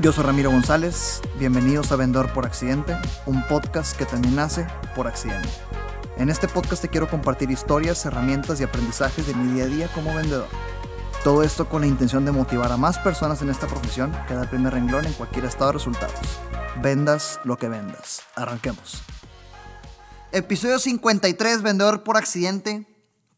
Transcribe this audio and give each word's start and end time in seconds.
Yo 0.00 0.12
soy 0.12 0.24
Ramiro 0.24 0.50
González, 0.50 1.22
bienvenidos 1.38 1.92
a 1.92 1.96
Vendedor 1.96 2.32
por 2.32 2.44
Accidente, 2.44 2.96
un 3.26 3.46
podcast 3.46 3.96
que 3.96 4.04
también 4.04 4.34
nace 4.34 4.66
por 4.96 5.06
accidente. 5.06 5.48
En 6.16 6.30
este 6.30 6.48
podcast 6.48 6.82
te 6.82 6.88
quiero 6.88 7.08
compartir 7.08 7.48
historias, 7.50 8.04
herramientas 8.04 8.60
y 8.60 8.64
aprendizajes 8.64 9.28
de 9.28 9.34
mi 9.34 9.52
día 9.52 9.64
a 9.64 9.68
día 9.68 9.88
como 9.94 10.12
vendedor. 10.12 10.48
Todo 11.22 11.44
esto 11.44 11.68
con 11.68 11.82
la 11.82 11.86
intención 11.86 12.24
de 12.24 12.32
motivar 12.32 12.72
a 12.72 12.76
más 12.76 12.98
personas 12.98 13.40
en 13.42 13.50
esta 13.50 13.68
profesión 13.68 14.12
que 14.26 14.34
da 14.34 14.42
el 14.42 14.48
primer 14.48 14.74
renglón 14.74 15.06
en 15.06 15.12
cualquier 15.12 15.44
estado 15.44 15.66
de 15.66 15.74
resultados. 15.74 16.18
Vendas 16.82 17.38
lo 17.44 17.56
que 17.56 17.68
vendas. 17.68 18.22
Arranquemos. 18.34 19.00
Episodio 20.32 20.80
53, 20.80 21.62
Vendedor 21.62 22.02
por 22.02 22.16
Accidente. 22.16 22.84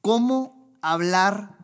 ¿Cómo 0.01 0.79
hablar 0.81 1.56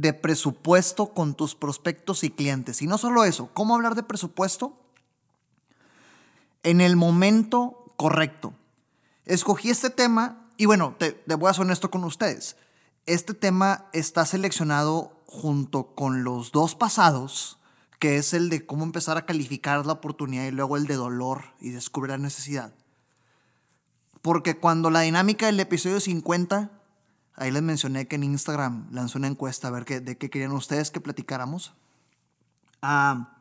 de 0.00 0.12
presupuesto 0.12 1.12
con 1.12 1.34
tus 1.34 1.54
prospectos 1.54 2.22
y 2.24 2.30
clientes? 2.30 2.82
Y 2.82 2.86
no 2.86 2.98
solo 2.98 3.24
eso, 3.24 3.50
¿cómo 3.54 3.74
hablar 3.74 3.94
de 3.94 4.02
presupuesto? 4.02 4.76
En 6.62 6.80
el 6.80 6.96
momento 6.96 7.92
correcto. 7.96 8.52
Escogí 9.24 9.70
este 9.70 9.90
tema 9.90 10.48
y 10.56 10.66
bueno, 10.66 10.94
te, 10.98 11.22
voy 11.36 11.50
a 11.50 11.54
ser 11.54 11.62
honesto 11.62 11.90
con 11.90 12.04
ustedes. 12.04 12.56
Este 13.06 13.34
tema 13.34 13.86
está 13.92 14.24
seleccionado 14.24 15.22
junto 15.26 15.94
con 15.94 16.24
los 16.24 16.52
dos 16.52 16.74
pasados, 16.74 17.58
que 17.98 18.16
es 18.16 18.34
el 18.34 18.50
de 18.50 18.66
cómo 18.66 18.84
empezar 18.84 19.16
a 19.16 19.26
calificar 19.26 19.84
la 19.84 19.94
oportunidad 19.94 20.44
y 20.44 20.50
luego 20.50 20.76
el 20.76 20.86
de 20.86 20.94
dolor 20.94 21.44
y 21.60 21.70
descubrir 21.70 22.10
la 22.10 22.18
necesidad. 22.18 22.72
Porque 24.22 24.56
cuando 24.56 24.90
la 24.90 25.00
dinámica 25.00 25.46
del 25.46 25.60
episodio 25.60 26.00
50, 26.00 26.77
ahí 27.38 27.50
les 27.50 27.62
mencioné 27.62 28.06
que 28.06 28.16
en 28.16 28.24
Instagram 28.24 28.88
lancé 28.92 29.18
una 29.18 29.28
encuesta 29.28 29.68
a 29.68 29.70
ver 29.70 29.84
qué, 29.84 30.00
de 30.00 30.16
qué 30.18 30.30
querían 30.30 30.52
ustedes 30.52 30.90
que 30.90 31.00
platicáramos. 31.00 31.74
Ah, 32.82 33.38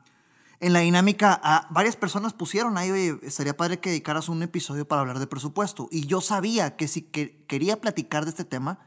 en 0.60 0.74
la 0.74 0.80
dinámica, 0.80 1.40
ah, 1.44 1.68
varias 1.70 1.96
personas 1.96 2.34
pusieron 2.34 2.78
ahí, 2.78 2.90
oye, 2.90 3.20
estaría 3.22 3.56
padre 3.56 3.80
que 3.80 3.90
dedicaras 3.90 4.28
un 4.28 4.42
episodio 4.42 4.88
para 4.88 5.02
hablar 5.02 5.20
de 5.20 5.28
presupuesto. 5.28 5.88
Y 5.92 6.08
yo 6.08 6.20
sabía 6.20 6.76
que 6.76 6.88
si 6.88 7.04
que, 7.04 7.44
quería 7.48 7.80
platicar 7.80 8.24
de 8.24 8.32
este 8.32 8.44
tema, 8.44 8.80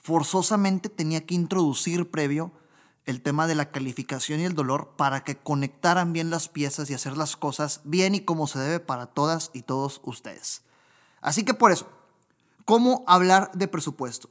forzosamente 0.00 0.88
tenía 0.88 1.24
que 1.24 1.34
introducir 1.34 2.10
previo 2.10 2.52
el 3.06 3.22
tema 3.22 3.46
de 3.46 3.54
la 3.54 3.70
calificación 3.70 4.40
y 4.40 4.44
el 4.44 4.54
dolor 4.54 4.94
para 4.96 5.22
que 5.22 5.36
conectaran 5.36 6.12
bien 6.12 6.30
las 6.30 6.48
piezas 6.48 6.90
y 6.90 6.94
hacer 6.94 7.16
las 7.16 7.36
cosas 7.36 7.80
bien 7.84 8.14
y 8.14 8.20
como 8.20 8.46
se 8.46 8.58
debe 8.58 8.80
para 8.80 9.06
todas 9.06 9.50
y 9.52 9.62
todos 9.62 10.00
ustedes. 10.04 10.62
Así 11.20 11.44
que 11.44 11.54
por 11.54 11.70
eso, 11.70 11.86
¿cómo 12.64 13.04
hablar 13.06 13.52
de 13.52 13.68
presupuesto? 13.68 14.30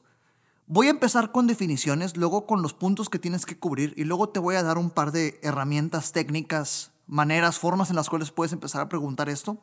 Voy 0.66 0.88
a 0.88 0.92
empezar 0.92 1.34
con 1.34 1.46
definiciones, 1.46 2.16
luego 2.16 2.48
con 2.48 2.62
los 2.62 2.74
puntos 2.74 3.10
que 3.10 3.20
tienes 3.20 3.46
que 3.46 3.60
cubrir 3.60 3.94
y 3.98 4.06
luego 4.06 4.30
te 4.30 4.40
voy 4.40 4.56
a 4.56 4.64
dar 4.64 4.78
un 4.78 4.92
par 4.92 5.12
de 5.12 5.38
herramientas 5.44 6.14
técnicas, 6.14 6.92
maneras, 7.06 7.60
formas 7.60 7.90
en 7.90 7.98
las 7.98 8.10
cuales 8.10 8.32
puedes 8.32 8.54
empezar 8.54 8.82
a 8.82 8.88
preguntar 8.88 9.28
esto, 9.28 9.58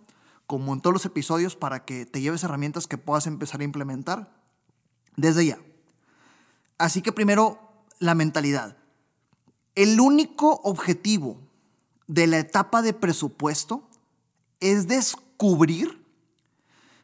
como 0.46 0.74
en 0.74 0.80
todos 0.82 0.92
los 0.92 1.06
episodios, 1.06 1.56
para 1.56 1.86
que 1.86 2.04
te 2.04 2.20
lleves 2.20 2.44
herramientas 2.44 2.86
que 2.86 2.98
puedas 2.98 3.26
empezar 3.26 3.62
a 3.62 3.64
implementar 3.64 4.30
desde 5.16 5.46
ya. 5.46 5.58
Así 6.76 7.00
que 7.00 7.12
primero, 7.12 7.58
la 7.98 8.14
mentalidad. 8.14 8.76
El 9.74 10.00
único 10.00 10.60
objetivo 10.64 11.38
de 12.08 12.26
la 12.26 12.38
etapa 12.38 12.82
de 12.82 12.92
presupuesto 12.92 13.88
es 14.60 14.86
descubrir 14.86 16.04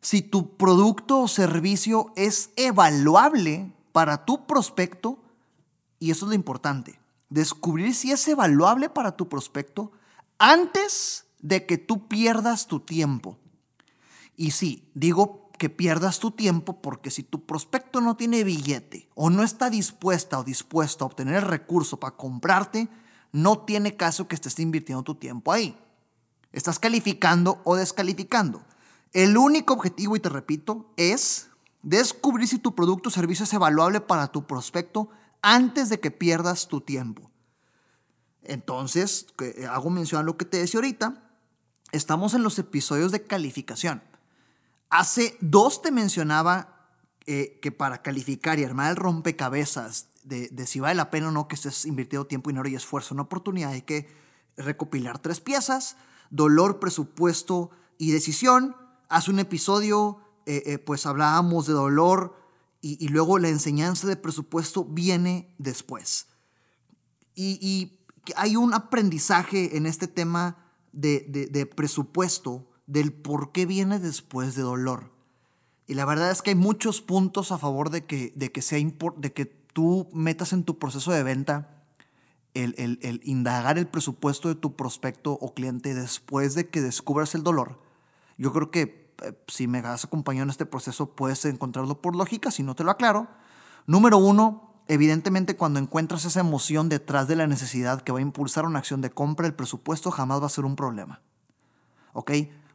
si 0.03 0.20
tu 0.20 0.56
producto 0.56 1.20
o 1.20 1.28
servicio 1.28 2.12
es 2.14 2.50
evaluable 2.56 3.72
para 3.97 4.27
tu 4.27 4.47
prospecto, 4.47 5.19
y 5.98 6.11
eso 6.11 6.27
es 6.27 6.28
lo 6.28 6.34
importante, 6.34 7.00
descubrir 7.30 7.94
si 7.94 8.12
es 8.12 8.28
evaluable 8.28 8.91
para 8.91 9.16
tu 9.16 9.27
prospecto 9.30 9.91
antes 10.36 11.25
de 11.38 11.64
que 11.64 11.78
tú 11.78 12.06
pierdas 12.06 12.66
tu 12.66 12.80
tiempo. 12.80 13.38
Y 14.36 14.50
sí, 14.50 14.91
digo 14.92 15.50
que 15.58 15.70
pierdas 15.70 16.19
tu 16.19 16.30
tiempo 16.30 16.83
porque 16.83 17.11
si 17.11 17.22
tu 17.22 17.47
prospecto 17.47 18.03
no 18.03 18.19
tiene 18.19 18.44
billete 18.44 19.09
o 19.15 19.31
no 19.31 19.43
está 19.43 19.70
dispuesta 19.70 20.38
o 20.41 20.44
dispuesto 20.44 21.06
a 21.06 21.06
obtener 21.06 21.37
el 21.37 21.49
recurso 21.49 21.99
para 21.99 22.19
comprarte, 22.19 22.91
no 23.32 23.60
tiene 23.60 23.97
caso 23.97 24.28
que 24.28 24.34
estés 24.34 24.59
invirtiendo 24.59 25.04
tu 25.04 25.15
tiempo 25.15 25.53
ahí. 25.53 25.75
Estás 26.53 26.78
calificando 26.78 27.62
o 27.65 27.76
descalificando. 27.76 28.62
El 29.15 29.38
único 29.38 29.72
objetivo, 29.72 30.16
y 30.16 30.20
te 30.20 30.28
repito, 30.28 30.93
es 30.99 31.49
descubrir 31.86 32.48
si 32.48 32.58
tu 32.58 32.74
producto 32.74 33.10
o 33.10 33.12
servicio 33.12 33.44
es 33.44 33.52
evaluable 33.52 34.00
para 34.00 34.32
tu 34.32 34.44
prospecto 34.44 35.08
antes 35.41 35.88
de 35.88 36.00
que 36.00 36.10
pierdas 36.10 36.66
tu 36.66 36.80
tiempo. 36.80 37.30
Entonces, 38.42 39.28
hago 39.70 39.91
mención 39.91 40.20
a 40.20 40.25
lo 40.25 40.36
que 40.36 40.44
te 40.44 40.56
decía 40.56 40.78
ahorita, 40.78 41.30
estamos 41.92 42.34
en 42.34 42.42
los 42.42 42.58
episodios 42.58 43.12
de 43.12 43.22
calificación. 43.22 44.02
Hace 44.91 45.38
dos 45.41 45.80
te 45.80 45.92
mencionaba 45.92 46.91
eh, 47.25 47.60
que 47.62 47.70
para 47.70 48.02
calificar 48.02 48.58
y 48.58 48.64
armar 48.64 48.91
el 48.91 48.96
rompecabezas 48.96 50.08
de, 50.25 50.66
si 50.66 50.80
vale 50.80 50.96
la 50.96 51.10
pena 51.10 51.28
o 51.28 51.30
no 51.30 51.46
que 51.46 51.54
estés 51.54 51.86
invirtiendo 51.86 52.26
tiempo, 52.26 52.50
dinero 52.50 52.69
y 52.69 52.75
esfuerzo 52.75 53.14
en 53.14 53.19
una 53.19 53.26
oportunidad, 53.26 53.70
hay 53.70 53.82
que 53.82 54.08
recopilar 54.56 55.20
tres 55.20 55.41
piezas, 55.41 55.96
dolor, 56.30 56.80
presupuesto 56.80 57.70
y 57.96 58.10
decisión. 58.10 58.75
Hace 59.08 59.30
un 59.30 59.38
episodio, 59.38 60.25
eh, 60.46 60.62
eh, 60.66 60.78
pues 60.78 61.06
hablábamos 61.06 61.66
de 61.66 61.72
dolor 61.72 62.36
y, 62.80 63.08
luego 63.08 63.40
la 63.40 63.48
enseñanza 63.48 64.06
de 64.06 64.14
presupuesto 64.14 64.84
viene 64.84 65.52
después. 65.58 66.28
Y, 67.34 67.92
hay 68.34 68.56
un 68.56 68.74
aprendizaje 68.74 69.76
en 69.76 69.86
este 69.86 70.08
tema 70.08 70.72
de, 70.92 71.70
presupuesto 71.76 72.68
del 72.86 73.12
por 73.12 73.52
qué 73.52 73.66
viene 73.66 73.98
después 73.98 74.56
de 74.56 74.62
dolor. 74.62 75.12
Y 75.86 75.94
la 75.94 76.04
verdad 76.04 76.30
es 76.30 76.42
que 76.42 76.50
hay 76.50 76.56
muchos 76.56 77.02
puntos 77.02 77.52
a 77.52 77.58
favor 77.58 77.90
de 77.90 78.04
que, 78.04 78.32
de 78.34 78.50
que, 78.50 78.62
sea 78.62 78.78
de 79.16 79.32
que 79.32 79.46
tú 79.46 80.08
metas 80.12 80.52
en 80.52 80.64
tu 80.64 80.78
proceso 80.78 81.12
de 81.12 81.22
venta 81.22 81.76
el, 82.54 83.20
indagar 83.24 83.78
el 83.78 83.86
presupuesto 83.86 84.48
de 84.48 84.54
tu 84.54 84.76
prospecto 84.76 85.32
o 85.32 85.54
cliente 85.54 85.94
después 85.94 86.54
de 86.54 86.68
que 86.68 86.80
descubras 86.80 87.34
el 87.34 87.42
dolor. 87.42 87.80
Yo 88.38 88.52
creo 88.52 88.70
que 88.70 89.06
si 89.47 89.66
me 89.66 89.78
has 89.78 90.04
acompañado 90.04 90.44
en 90.44 90.50
este 90.50 90.66
proceso 90.66 91.15
puedes 91.15 91.44
encontrarlo 91.44 92.00
por 92.00 92.16
lógica, 92.16 92.50
si 92.50 92.62
no 92.62 92.75
te 92.75 92.84
lo 92.84 92.91
aclaro. 92.91 93.28
Número 93.87 94.19
uno, 94.19 94.75
evidentemente 94.88 95.56
cuando 95.56 95.78
encuentras 95.78 96.25
esa 96.25 96.41
emoción 96.41 96.88
detrás 96.88 97.28
de 97.28 97.37
la 97.37 97.47
necesidad 97.47 98.03
que 98.03 98.12
va 98.12 98.19
a 98.19 98.22
impulsar 98.22 98.66
una 98.66 98.78
acción 98.78 99.00
de 99.00 99.10
compra, 99.10 99.47
el 99.47 99.55
presupuesto 99.55 100.10
jamás 100.10 100.43
va 100.43 100.47
a 100.47 100.50
ser 100.50 100.65
un 100.65 100.76
problema. 100.76 101.22
¿Ok? 102.12 102.32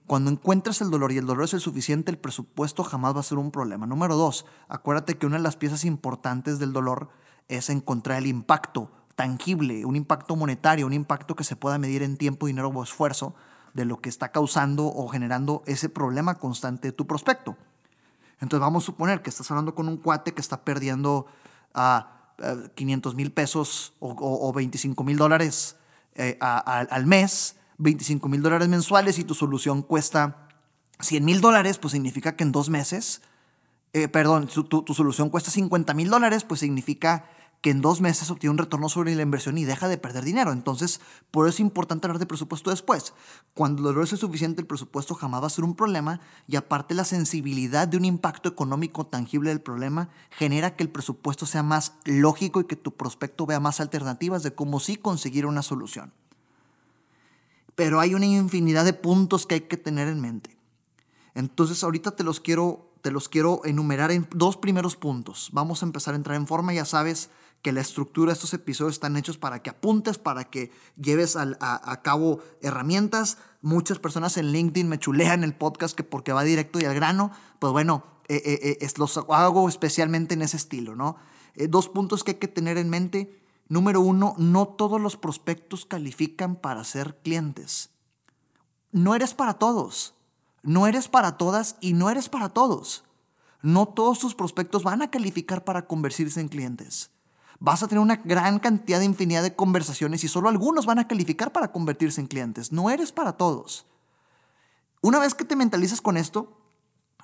Cuando 0.08 0.30
encuentres 0.30 0.82
el 0.82 0.92
dolor 0.92 1.12
y 1.12 1.18
el 1.18 1.26
dolor 1.26 1.46
es 1.46 1.54
el 1.54 1.62
suficiente, 1.62 2.12
el 2.12 2.18
presupuesto 2.18 2.84
jamás 2.84 3.16
va 3.16 3.22
a 3.22 3.24
ser 3.24 3.38
un 3.38 3.52
problema. 3.52 3.86
Número 3.86 4.16
dos, 4.16 4.46
acuérdate 4.68 5.18
que 5.18 5.26
una 5.26 5.38
de 5.38 5.44
las 5.44 5.56
piezas 5.56 5.86
importantes 5.86 6.60
del 6.60 6.74
dolor 6.74 7.10
es 7.48 7.70
encontrar 7.70 8.18
el 8.18 8.28
impacto 8.28 8.92
tangible, 9.16 9.86
un 9.86 9.96
impacto 9.96 10.36
monetario, 10.36 10.86
un 10.86 10.94
impacto 10.94 11.36
que 11.36 11.44
se 11.44 11.56
pueda 11.56 11.78
medir 11.78 12.04
en 12.04 12.18
tiempo, 12.18 12.48
dinero 12.48 12.70
o 12.70 12.84
esfuerzo 12.84 13.36
de 13.74 13.86
lo 13.86 14.02
que 14.02 14.10
está 14.10 14.32
causando 14.32 14.86
o 14.86 15.08
generando 15.08 15.64
ese 15.66 15.90
problema 15.90 16.38
constante 16.38 16.90
de 16.90 16.92
tu 16.92 17.08
prospecto. 17.08 17.58
Entonces 18.40 18.60
vamos 18.62 18.84
a 18.84 18.86
suponer 18.88 19.22
que 19.22 19.30
estás 19.30 19.50
hablando 19.52 19.76
con 19.76 19.88
un 19.88 19.98
cuate 19.98 20.34
que 20.34 20.42
está 20.42 20.64
perdiendo 20.64 21.28
a 21.74 22.34
500 22.76 23.16
mil 23.16 23.32
pesos 23.32 23.94
o, 24.00 24.12
o, 24.12 24.50
o 24.50 24.54
25 24.54 25.04
mil 25.04 25.18
dólares 25.18 25.76
eh, 26.16 26.38
al 26.42 27.06
mes 27.06 27.56
25 27.82 28.30
mil 28.30 28.42
dólares 28.42 28.68
mensuales 28.68 29.18
y 29.18 29.24
tu 29.24 29.34
solución 29.34 29.82
cuesta 29.82 30.48
100 31.00 31.26
mil 31.26 31.42
dólares, 31.42 31.80
pues 31.80 31.94
significa 31.94 32.36
que 32.36 32.44
en 32.44 32.52
dos 32.52 32.70
meses, 32.70 33.22
eh, 33.94 34.08
perdón, 34.08 34.48
tu, 34.48 34.64
tu, 34.64 34.94
solución 34.94 35.30
cuesta 35.30 35.50
50 35.50 35.94
mil 35.96 36.10
dólares, 36.10 36.44
pues 36.44 36.60
significa 36.60 37.26
que 37.62 37.70
en 37.70 37.82
dos 37.82 38.02
meses 38.02 38.32
obtiene 38.32 38.52
un 38.52 38.58
retorno 38.58 38.90
sobre 38.90 39.16
la 39.16 39.22
inversión 39.22 39.58
y 39.58 39.66
deja 39.66 39.88
de 39.88 39.98
perder 39.98 40.24
dinero. 40.24 40.52
Entonces, 40.52 41.00
por 41.30 41.48
eso 41.48 41.56
es 41.56 41.60
importante 41.60 42.08
hablar 42.08 42.20
de 42.20 42.26
presupuesto 42.26 42.72
después. 42.72 43.14
Cuando 43.54 43.80
el 43.80 43.84
dolor 43.86 44.04
es 44.04 44.20
suficiente, 44.20 44.62
el 44.62 44.68
presupuesto 44.68 45.14
jamás 45.14 45.44
va 45.44 45.48
a 45.48 45.52
ser 45.52 45.64
un 45.64 45.76
problema 45.76 46.20
y 46.48 46.56
aparte 46.56 46.96
la 46.96 47.06
sensibilidad 47.06 47.88
de 47.88 47.98
un 47.98 48.06
impacto 48.06 48.50
económico 48.50 49.06
tangible 49.06 49.50
del 49.50 49.62
problema 49.62 50.10
genera 50.32 50.76
que 50.76 50.84
el 50.84 50.90
presupuesto 50.90 51.46
sea 51.46 51.64
más 51.64 51.94
lógico 52.06 52.62
y 52.62 52.66
que 52.66 52.76
tu 52.76 52.94
prospecto 52.96 53.46
vea 53.46 53.60
más 53.60 53.80
alternativas 53.80 54.42
de 54.42 54.56
cómo 54.56 54.80
sí 54.80 54.96
conseguir 54.96 55.46
una 55.46 55.62
solución 55.62 56.12
pero 57.76 58.00
hay 58.00 58.14
una 58.14 58.26
infinidad 58.26 58.86
de 58.86 58.94
puntos 58.94 59.48
que 59.48 59.56
hay 59.56 59.62
que 59.62 59.78
tener 59.78 60.08
en 60.08 60.22
mente. 60.22 60.56
Entonces 61.34 61.84
ahorita 61.84 62.12
te 62.12 62.24
los 62.24 62.40
quiero, 62.40 62.92
te 63.02 63.12
los 63.12 63.30
quiero 63.30 63.62
enumerar 63.64 64.12
en 64.12 64.28
dos 64.36 64.58
primeros 64.58 64.96
puntos. 64.96 65.50
Vamos 65.54 65.82
a 65.82 65.86
empezar 65.86 66.14
a 66.14 66.18
entrar 66.18 66.36
en 66.36 66.48
forma, 66.48 66.74
ya 66.74 66.86
sabes 66.86 67.30
que 67.62 67.72
la 67.72 67.82
estructura 67.82 68.30
de 68.30 68.34
estos 68.34 68.54
episodios 68.54 68.96
están 68.96 69.18
hechos 69.18 69.38
para 69.38 69.62
que 69.62 69.70
apuntes, 69.70 70.18
para 70.18 70.46
que 70.46 70.72
lleves 70.98 71.36
a, 71.36 72.02
cabo 72.02 72.40
herramientas. 72.62 73.38
Muchas 73.62 74.00
personas 74.00 74.38
en 74.38 74.52
LinkedIn 74.52 74.90
me 74.90 75.00
chulean 75.00 75.44
el 75.44 75.54
podcast 75.54 75.96
que 75.96 76.04
porque 76.04 76.34
va 76.34 76.44
directo 76.44 76.80
y 76.80 76.86
al 76.86 76.96
grano, 76.96 77.32
pues 77.60 77.72
bueno, 77.72 78.04
eh, 78.28 78.42
eh, 78.46 78.78
eh, 78.82 78.88
los 78.98 79.18
hago 79.18 79.70
especialmente 79.70 80.34
en 80.34 80.42
ese 80.42 80.58
estilo, 80.58 80.96
¿no? 80.96 81.18
dos 81.68 81.90
puntos 81.90 82.24
que 82.24 82.32
hay 82.32 82.38
que 82.38 82.48
tener 82.48 82.78
en 82.78 82.90
mente. 82.90 83.38
Número 83.68 84.02
uno, 84.02 84.36
no 84.38 84.68
todos 84.68 85.00
los 85.00 85.18
prospectos 85.18 85.86
califican 85.86 86.56
para 86.56 86.84
ser 86.84 87.18
clientes. 87.24 87.90
No 88.92 89.16
eres 89.16 89.34
para 89.34 89.56
todos, 89.56 90.14
no 90.64 90.88
eres 90.88 91.08
para 91.08 91.38
todas 91.38 91.76
y 91.82 91.94
no 91.94 92.10
eres 92.10 92.30
para 92.30 92.50
todos. 92.50 93.04
No 93.62 93.88
todos 93.88 94.20
tus 94.20 94.34
prospectos 94.34 94.84
van 94.84 95.02
a 95.02 95.12
calificar 95.12 95.64
para 95.64 95.88
convertirse 95.88 96.40
en 96.42 96.48
clientes. 96.48 97.12
Vas 97.64 97.84
a 97.84 97.88
tener 97.88 98.02
una 98.02 98.16
gran 98.16 98.58
cantidad 98.58 98.98
de 98.98 99.06
infinidad 99.06 99.44
de 99.44 99.56
conversaciones 99.56 100.24
y 100.24 100.28
solo 100.28 100.50
algunos 100.50 100.88
van 100.88 100.98
a 100.98 101.08
calificar 101.08 101.52
para 101.52 101.72
convertirse 101.72 102.20
en 102.20 102.26
clientes. 102.26 102.72
No 102.72 102.90
eres 102.90 103.12
para 103.12 103.34
todos. 103.34 103.86
Una 105.02 105.20
vez 105.20 105.36
que 105.36 105.46
te 105.46 105.56
mentalizas 105.56 106.02
con 106.02 106.18
esto, 106.18 106.58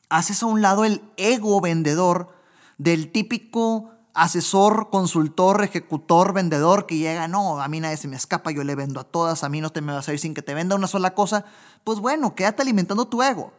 haces 0.10 0.44
a 0.44 0.46
un 0.46 0.62
lado 0.62 0.86
el 0.86 1.02
ego 1.18 1.60
vendedor 1.60 2.30
del 2.78 3.12
típico 3.12 3.90
asesor, 4.14 4.92
consultor, 4.92 5.64
ejecutor, 5.64 6.34
vendedor 6.34 6.86
que 6.86 6.98
llega, 6.98 7.28
no, 7.28 7.60
a 7.60 7.68
mí 7.68 7.80
nadie 7.80 7.98
se 7.98 8.08
me 8.08 8.16
escapa, 8.16 8.52
yo 8.52 8.64
le 8.64 8.76
vendo 8.76 9.00
a 9.00 9.06
todas, 9.06 9.44
a 9.44 9.50
mí 9.50 9.60
no 9.60 9.72
te 9.72 9.82
me 9.82 9.92
vas 9.92 10.08
a 10.08 10.14
ir 10.14 10.20
sin 10.20 10.36
que 10.36 10.44
te 10.44 10.54
venda 10.54 10.76
una 10.76 10.86
sola 10.86 11.16
cosa, 11.16 11.46
pues 11.84 12.00
bueno, 12.00 12.36
quédate 12.36 12.62
alimentando 12.62 13.08
tu 13.08 13.24
ego. 13.24 13.54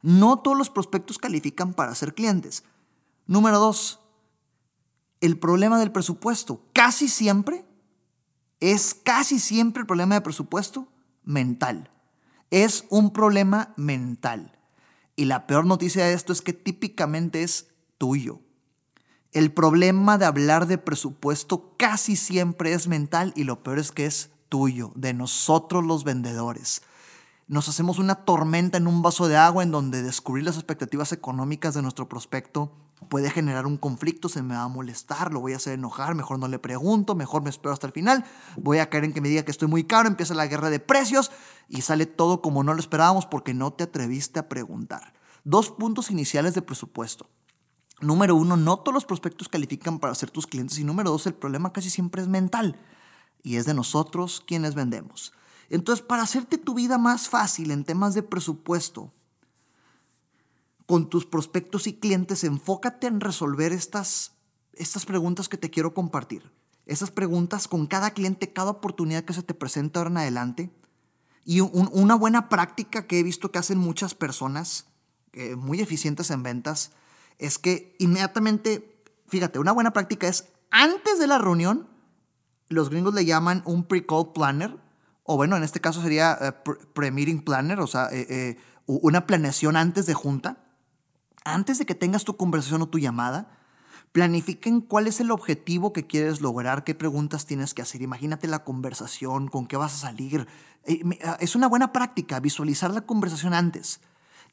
No 0.00 0.38
todos 0.38 0.56
los 0.56 0.70
prospectos 0.70 1.18
califican 1.18 1.74
para 1.74 1.94
ser 1.94 2.14
clientes. 2.14 2.64
Número 3.26 3.58
dos, 3.58 4.00
el 5.24 5.38
problema 5.38 5.78
del 5.78 5.90
presupuesto. 5.90 6.60
Casi 6.74 7.08
siempre, 7.08 7.64
es 8.60 8.94
casi 8.94 9.38
siempre 9.38 9.80
el 9.80 9.86
problema 9.86 10.16
de 10.16 10.20
presupuesto 10.20 10.88
mental. 11.22 11.90
Es 12.50 12.84
un 12.90 13.10
problema 13.10 13.72
mental. 13.76 14.58
Y 15.16 15.24
la 15.24 15.46
peor 15.46 15.64
noticia 15.64 16.04
de 16.04 16.12
esto 16.12 16.32
es 16.32 16.42
que 16.42 16.52
típicamente 16.52 17.42
es 17.42 17.68
tuyo. 17.96 18.40
El 19.32 19.50
problema 19.50 20.18
de 20.18 20.26
hablar 20.26 20.66
de 20.66 20.78
presupuesto 20.78 21.74
casi 21.78 22.16
siempre 22.16 22.74
es 22.74 22.86
mental 22.86 23.32
y 23.34 23.44
lo 23.44 23.62
peor 23.62 23.78
es 23.78 23.92
que 23.92 24.06
es 24.06 24.30
tuyo, 24.50 24.92
de 24.94 25.14
nosotros 25.14 25.84
los 25.84 26.04
vendedores. 26.04 26.82
Nos 27.48 27.68
hacemos 27.68 27.98
una 27.98 28.24
tormenta 28.26 28.76
en 28.76 28.86
un 28.86 29.00
vaso 29.00 29.26
de 29.26 29.36
agua 29.36 29.62
en 29.62 29.70
donde 29.70 30.02
descubrir 30.02 30.44
las 30.44 30.56
expectativas 30.56 31.12
económicas 31.12 31.74
de 31.74 31.82
nuestro 31.82 32.08
prospecto 32.08 32.72
puede 33.08 33.30
generar 33.30 33.66
un 33.66 33.76
conflicto, 33.76 34.28
se 34.28 34.42
me 34.42 34.54
va 34.54 34.62
a 34.62 34.68
molestar, 34.68 35.32
lo 35.32 35.40
voy 35.40 35.52
a 35.52 35.56
hacer 35.56 35.74
enojar, 35.74 36.14
mejor 36.14 36.38
no 36.38 36.48
le 36.48 36.58
pregunto, 36.58 37.14
mejor 37.14 37.42
me 37.42 37.50
espero 37.50 37.72
hasta 37.72 37.86
el 37.86 37.92
final, 37.92 38.24
voy 38.56 38.78
a 38.78 38.90
caer 38.90 39.04
en 39.04 39.12
que 39.12 39.20
me 39.20 39.28
diga 39.28 39.44
que 39.44 39.50
estoy 39.50 39.68
muy 39.68 39.84
caro, 39.84 40.08
empieza 40.08 40.34
la 40.34 40.46
guerra 40.46 40.70
de 40.70 40.80
precios 40.80 41.30
y 41.68 41.82
sale 41.82 42.06
todo 42.06 42.42
como 42.42 42.62
no 42.62 42.74
lo 42.74 42.80
esperábamos 42.80 43.26
porque 43.26 43.54
no 43.54 43.72
te 43.72 43.84
atreviste 43.84 44.38
a 44.38 44.48
preguntar. 44.48 45.14
Dos 45.44 45.70
puntos 45.70 46.10
iniciales 46.10 46.54
de 46.54 46.62
presupuesto. 46.62 47.28
Número 48.00 48.34
uno, 48.34 48.56
no 48.56 48.78
todos 48.78 48.94
los 48.94 49.04
prospectos 49.04 49.48
califican 49.48 49.98
para 49.98 50.14
ser 50.14 50.30
tus 50.30 50.46
clientes. 50.46 50.78
Y 50.78 50.84
número 50.84 51.10
dos, 51.10 51.26
el 51.26 51.34
problema 51.34 51.72
casi 51.72 51.90
siempre 51.90 52.22
es 52.22 52.28
mental. 52.28 52.78
Y 53.42 53.56
es 53.56 53.66
de 53.66 53.74
nosotros 53.74 54.42
quienes 54.46 54.74
vendemos. 54.74 55.32
Entonces, 55.70 56.04
para 56.04 56.22
hacerte 56.22 56.58
tu 56.58 56.74
vida 56.74 56.98
más 56.98 57.28
fácil 57.28 57.70
en 57.70 57.84
temas 57.84 58.14
de 58.14 58.22
presupuesto, 58.22 59.12
con 60.86 61.08
tus 61.08 61.26
prospectos 61.26 61.86
y 61.86 61.94
clientes, 61.94 62.44
enfócate 62.44 63.06
en 63.06 63.20
resolver 63.20 63.72
estas, 63.72 64.32
estas 64.74 65.06
preguntas 65.06 65.48
que 65.48 65.56
te 65.56 65.70
quiero 65.70 65.94
compartir. 65.94 66.52
Esas 66.86 67.10
preguntas 67.10 67.68
con 67.68 67.86
cada 67.86 68.10
cliente, 68.10 68.52
cada 68.52 68.70
oportunidad 68.70 69.24
que 69.24 69.32
se 69.32 69.42
te 69.42 69.54
presenta 69.54 70.00
ahora 70.00 70.10
en 70.10 70.16
adelante. 70.18 70.70
Y 71.46 71.60
una 71.60 72.14
buena 72.14 72.48
práctica 72.48 73.06
que 73.06 73.18
he 73.18 73.22
visto 73.22 73.50
que 73.50 73.58
hacen 73.58 73.78
muchas 73.78 74.14
personas 74.14 74.86
eh, 75.32 75.56
muy 75.56 75.80
eficientes 75.80 76.30
en 76.30 76.42
ventas 76.42 76.92
es 77.38 77.58
que 77.58 77.96
inmediatamente, 77.98 79.02
fíjate, 79.26 79.58
una 79.58 79.72
buena 79.72 79.92
práctica 79.92 80.28
es 80.28 80.48
antes 80.70 81.18
de 81.18 81.26
la 81.26 81.38
reunión, 81.38 81.88
los 82.68 82.88
gringos 82.88 83.14
le 83.14 83.24
llaman 83.24 83.62
un 83.66 83.84
pre-call 83.84 84.32
planner, 84.32 84.76
o 85.22 85.36
bueno, 85.36 85.56
en 85.56 85.62
este 85.62 85.80
caso 85.80 86.02
sería 86.02 86.38
eh, 86.40 86.52
pre-meeting 86.94 87.42
planner, 87.42 87.80
o 87.80 87.86
sea, 87.86 88.08
eh, 88.10 88.56
una 88.86 89.26
planeación 89.26 89.76
antes 89.76 90.06
de 90.06 90.14
junta. 90.14 90.63
Antes 91.44 91.78
de 91.78 91.86
que 91.86 91.94
tengas 91.94 92.24
tu 92.24 92.36
conversación 92.36 92.82
o 92.82 92.88
tu 92.88 92.98
llamada, 92.98 93.48
planifiquen 94.12 94.80
cuál 94.80 95.06
es 95.06 95.20
el 95.20 95.30
objetivo 95.30 95.92
que 95.92 96.06
quieres 96.06 96.40
lograr, 96.40 96.84
qué 96.84 96.94
preguntas 96.94 97.46
tienes 97.46 97.74
que 97.74 97.82
hacer. 97.82 98.00
Imagínate 98.00 98.46
la 98.46 98.64
conversación, 98.64 99.48
con 99.48 99.66
qué 99.66 99.76
vas 99.76 99.94
a 99.94 100.08
salir. 100.08 100.46
Ah, 101.24 101.36
es 101.40 101.54
una 101.54 101.68
buena 101.68 101.92
práctica 101.92 102.40
visualizar 102.40 102.92
la 102.92 103.02
conversación 103.02 103.54
antes. 103.54 104.00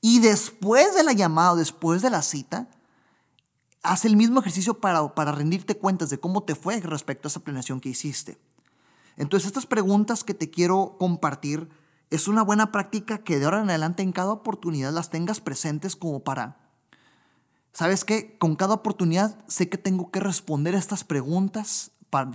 Y 0.02 0.20
después 0.20 0.96
de 0.96 1.04
la 1.04 1.14
llamada, 1.14 1.56
después 1.56 2.02
de 2.02 2.10
la 2.10 2.24
cita, 2.24 2.70
haz 3.84 4.06
el 4.06 4.18
mismo 4.18 4.40
ejercicio 4.40 4.80
para, 4.80 5.14
para 5.14 5.32
rendirte 5.32 5.78
cuentas 5.78 6.10
de 6.10 6.20
cómo 6.20 6.44
te 6.44 6.56
fue 6.56 6.80
respecto 6.80 7.28
a 7.28 7.30
esa 7.30 7.42
planeación 7.42 7.80
que 7.80 7.90
hiciste. 7.90 8.40
Entonces, 9.16 9.48
estas 9.48 9.66
preguntas 9.66 10.24
que 10.24 10.34
te 10.34 10.50
quiero 10.50 10.96
compartir 10.98 11.70
es 12.10 12.28
una 12.28 12.42
buena 12.42 12.72
práctica 12.72 13.20
que 13.20 13.40
de 13.40 13.46
ahora 13.46 13.62
en 13.62 13.70
adelante 13.70 14.04
en 14.04 14.12
cada 14.12 14.32
oportunidad 14.32 14.92
las 14.92 15.10
tengas 15.10 15.40
presentes 15.40 15.96
como 15.96 16.24
para, 16.24 16.61
¿sabes 17.74 18.06
qué? 18.06 18.38
Con 18.38 18.56
cada 18.56 18.76
oportunidad 18.76 19.38
sé 19.48 19.70
que 19.70 19.78
tengo 19.78 20.12
que 20.12 20.20
responder 20.20 20.76
estas 20.76 21.04
preguntas 21.04 21.92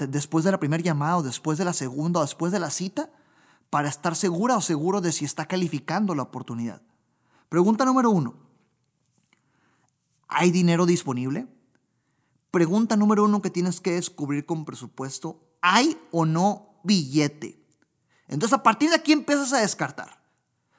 después 0.08 0.44
de 0.44 0.52
la 0.52 0.60
primera 0.60 0.82
llamada 0.82 1.18
o 1.18 1.22
después 1.22 1.58
de 1.58 1.64
la 1.64 1.72
segunda 1.72 2.20
o 2.20 2.22
después 2.22 2.52
de 2.52 2.60
la 2.60 2.70
cita 2.70 3.10
para 3.70 3.88
estar 3.88 4.16
segura 4.16 4.56
o 4.56 4.60
seguro 4.60 5.00
de 5.00 5.12
si 5.12 5.24
está 5.24 5.46
calificando 5.46 6.14
la 6.14 6.22
oportunidad. 6.22 6.82
Pregunta 7.48 7.84
número 7.84 8.10
uno. 8.10 8.34
¿Hay 10.28 10.50
dinero 10.50 10.86
disponible? 10.86 11.46
Pregunta 12.50 12.96
número 12.96 13.24
uno 13.24 13.42
que 13.42 13.50
tienes 13.50 13.80
que 13.80 13.92
descubrir 13.92 14.46
con 14.46 14.64
presupuesto. 14.64 15.40
¿Hay 15.60 15.98
o 16.10 16.24
no 16.24 16.80
billete? 16.84 17.62
Entonces 18.28 18.58
a 18.58 18.62
partir 18.62 18.90
de 18.90 18.96
aquí 18.96 19.12
empiezas 19.12 19.52
a 19.52 19.60
descartar. 19.60 20.24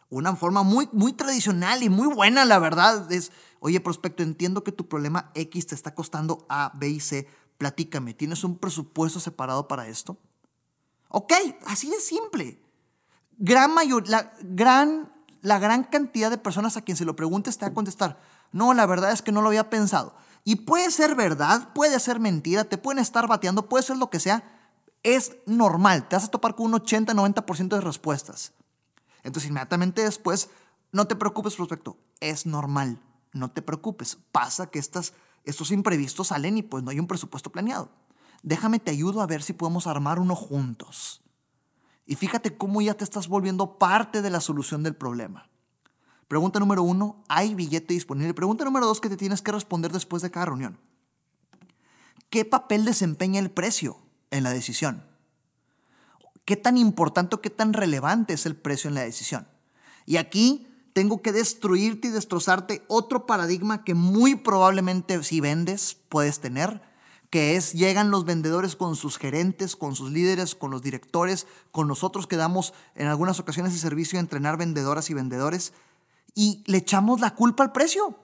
Una 0.10 0.36
forma 0.36 0.64
muy, 0.64 0.90
muy 0.94 1.14
tradicional 1.14 1.84
y 1.84 1.90
muy 1.90 2.08
buena, 2.08 2.46
la 2.46 2.60
verdad, 2.60 3.12
es, 3.12 3.32
oye, 3.60 3.80
prospecto, 3.80 4.24
entiendo 4.24 4.64
que 4.64 4.72
tu 4.72 4.88
problema 4.88 5.32
X 5.36 5.68
te 5.68 5.76
está 5.76 5.94
costando 5.96 6.46
A, 6.50 6.72
B 6.76 6.90
y 6.90 7.00
C. 7.00 7.28
Platícame, 7.58 8.14
¿tienes 8.14 8.44
un 8.44 8.58
presupuesto 8.58 9.20
separado 9.20 9.68
para 9.68 9.88
esto? 9.88 10.18
Ok, 11.10 11.34
así 11.66 11.90
de 11.90 12.00
simple. 12.00 12.62
Gran 13.38 13.74
mayor, 13.74 14.08
la 14.08 14.34
gran 14.42 15.12
la 15.42 15.60
gran 15.60 15.84
cantidad 15.84 16.30
de 16.30 16.38
personas 16.38 16.78
a 16.78 16.82
quien 16.82 16.98
se 16.98 17.06
lo 17.06 17.16
preguntes 17.16 17.58
te 17.58 17.66
va 17.66 17.72
a 17.72 17.74
contestar, 17.74 18.20
no, 18.52 18.74
la 18.74 18.86
verdad 18.86 19.12
es 19.12 19.22
que 19.22 19.32
no 19.32 19.42
lo 19.42 19.48
había 19.48 19.70
pensado. 19.70 20.16
Y 20.44 20.58
puede 20.58 20.92
ser 20.92 21.16
verdad, 21.16 21.74
puede 21.74 22.00
ser 22.00 22.20
mentira, 22.20 22.64
te 22.64 22.78
pueden 22.78 23.00
estar 23.00 23.28
bateando, 23.28 23.68
puede 23.68 23.84
ser 23.84 23.98
lo 23.98 24.10
que 24.10 24.20
sea. 24.20 24.44
Es 25.04 25.36
normal, 25.46 26.08
te 26.08 26.16
vas 26.16 26.26
a 26.26 26.32
topar 26.32 26.56
con 26.56 26.68
un 26.68 26.80
80-90% 26.80 27.68
de 27.68 27.82
respuestas. 27.82 28.54
Entonces, 29.24 29.50
inmediatamente 29.50 30.04
después, 30.04 30.50
no 30.92 31.06
te 31.06 31.16
preocupes, 31.16 31.56
prospecto, 31.56 31.98
es 32.22 32.46
normal, 32.46 33.02
no 33.34 33.52
te 33.52 33.62
preocupes. 33.62 34.18
Pasa 34.32 34.70
que 34.70 34.80
estos 34.80 35.72
imprevistos 35.72 36.28
salen 36.28 36.58
y 36.58 36.64
pues 36.64 36.84
no 36.84 36.92
hay 36.92 37.00
un 37.00 37.08
presupuesto 37.08 37.52
planeado. 37.52 37.90
Déjame, 38.44 38.80
te 38.80 38.92
ayudo 38.92 39.22
a 39.22 39.28
ver 39.28 39.44
si 39.44 39.54
podemos 39.54 39.88
armar 39.88 40.20
uno 40.20 40.36
juntos. 40.36 41.22
Y 42.06 42.16
fíjate 42.16 42.58
cómo 42.58 42.82
ya 42.82 42.94
te 42.94 43.04
estás 43.04 43.28
volviendo 43.28 43.78
parte 43.78 44.22
de 44.22 44.30
la 44.30 44.40
solución 44.40 44.84
del 44.84 44.96
problema. 44.96 45.50
Pregunta 46.28 46.60
número 46.60 46.84
uno, 46.84 47.24
¿hay 47.28 47.56
billete 47.56 47.94
disponible? 47.94 48.34
Pregunta 48.34 48.66
número 48.66 48.86
dos 48.86 49.02
que 49.02 49.10
te 49.10 49.18
tienes 49.18 49.42
que 49.42 49.52
responder 49.52 49.92
después 49.92 50.22
de 50.22 50.32
cada 50.32 50.48
reunión. 50.48 50.80
¿Qué 52.30 52.46
papel 52.46 52.86
desempeña 52.86 53.40
el 53.40 53.52
precio 53.52 53.98
en 54.32 54.44
la 54.44 54.52
decisión? 54.52 55.06
¿Qué 56.44 56.58
tan 56.58 56.78
importante 56.78 57.36
o 57.36 57.42
qué 57.42 57.50
tan 57.50 57.74
relevante 57.74 58.34
es 58.34 58.46
el 58.46 58.56
precio 58.56 58.90
en 58.90 58.96
la 58.96 59.02
decisión? 59.02 59.48
Y 60.06 60.18
aquí 60.18 60.67
tengo 60.98 61.22
que 61.22 61.32
destruirte 61.32 62.08
y 62.08 62.10
destrozarte 62.10 62.84
otro 62.88 63.28
paradigma 63.28 63.84
que 63.84 63.94
muy 63.94 64.34
probablemente 64.34 65.22
si 65.24 65.40
vendes 65.40 65.96
puedes 66.10 66.40
tener, 66.40 66.82
que 67.30 67.56
es 67.56 67.74
llegan 67.74 68.10
los 68.10 68.26
vendedores 68.26 68.76
con 68.76 68.96
sus 68.96 69.20
gerentes, 69.20 69.76
con 69.76 69.96
sus 69.96 70.10
líderes, 70.10 70.56
con 70.56 70.72
los 70.72 70.82
directores, 70.82 71.46
con 71.70 71.88
nosotros 71.88 72.26
que 72.26 72.36
damos 72.36 72.74
en 72.96 73.06
algunas 73.06 73.40
ocasiones 73.40 73.74
el 73.74 73.80
servicio 73.80 74.18
de 74.18 74.22
entrenar 74.22 74.58
vendedoras 74.58 75.12
y 75.12 75.14
vendedores 75.14 75.72
y 76.34 76.64
le 76.66 76.80
echamos 76.80 77.20
la 77.20 77.36
culpa 77.36 77.64
al 77.64 77.74
precio. 77.74 78.18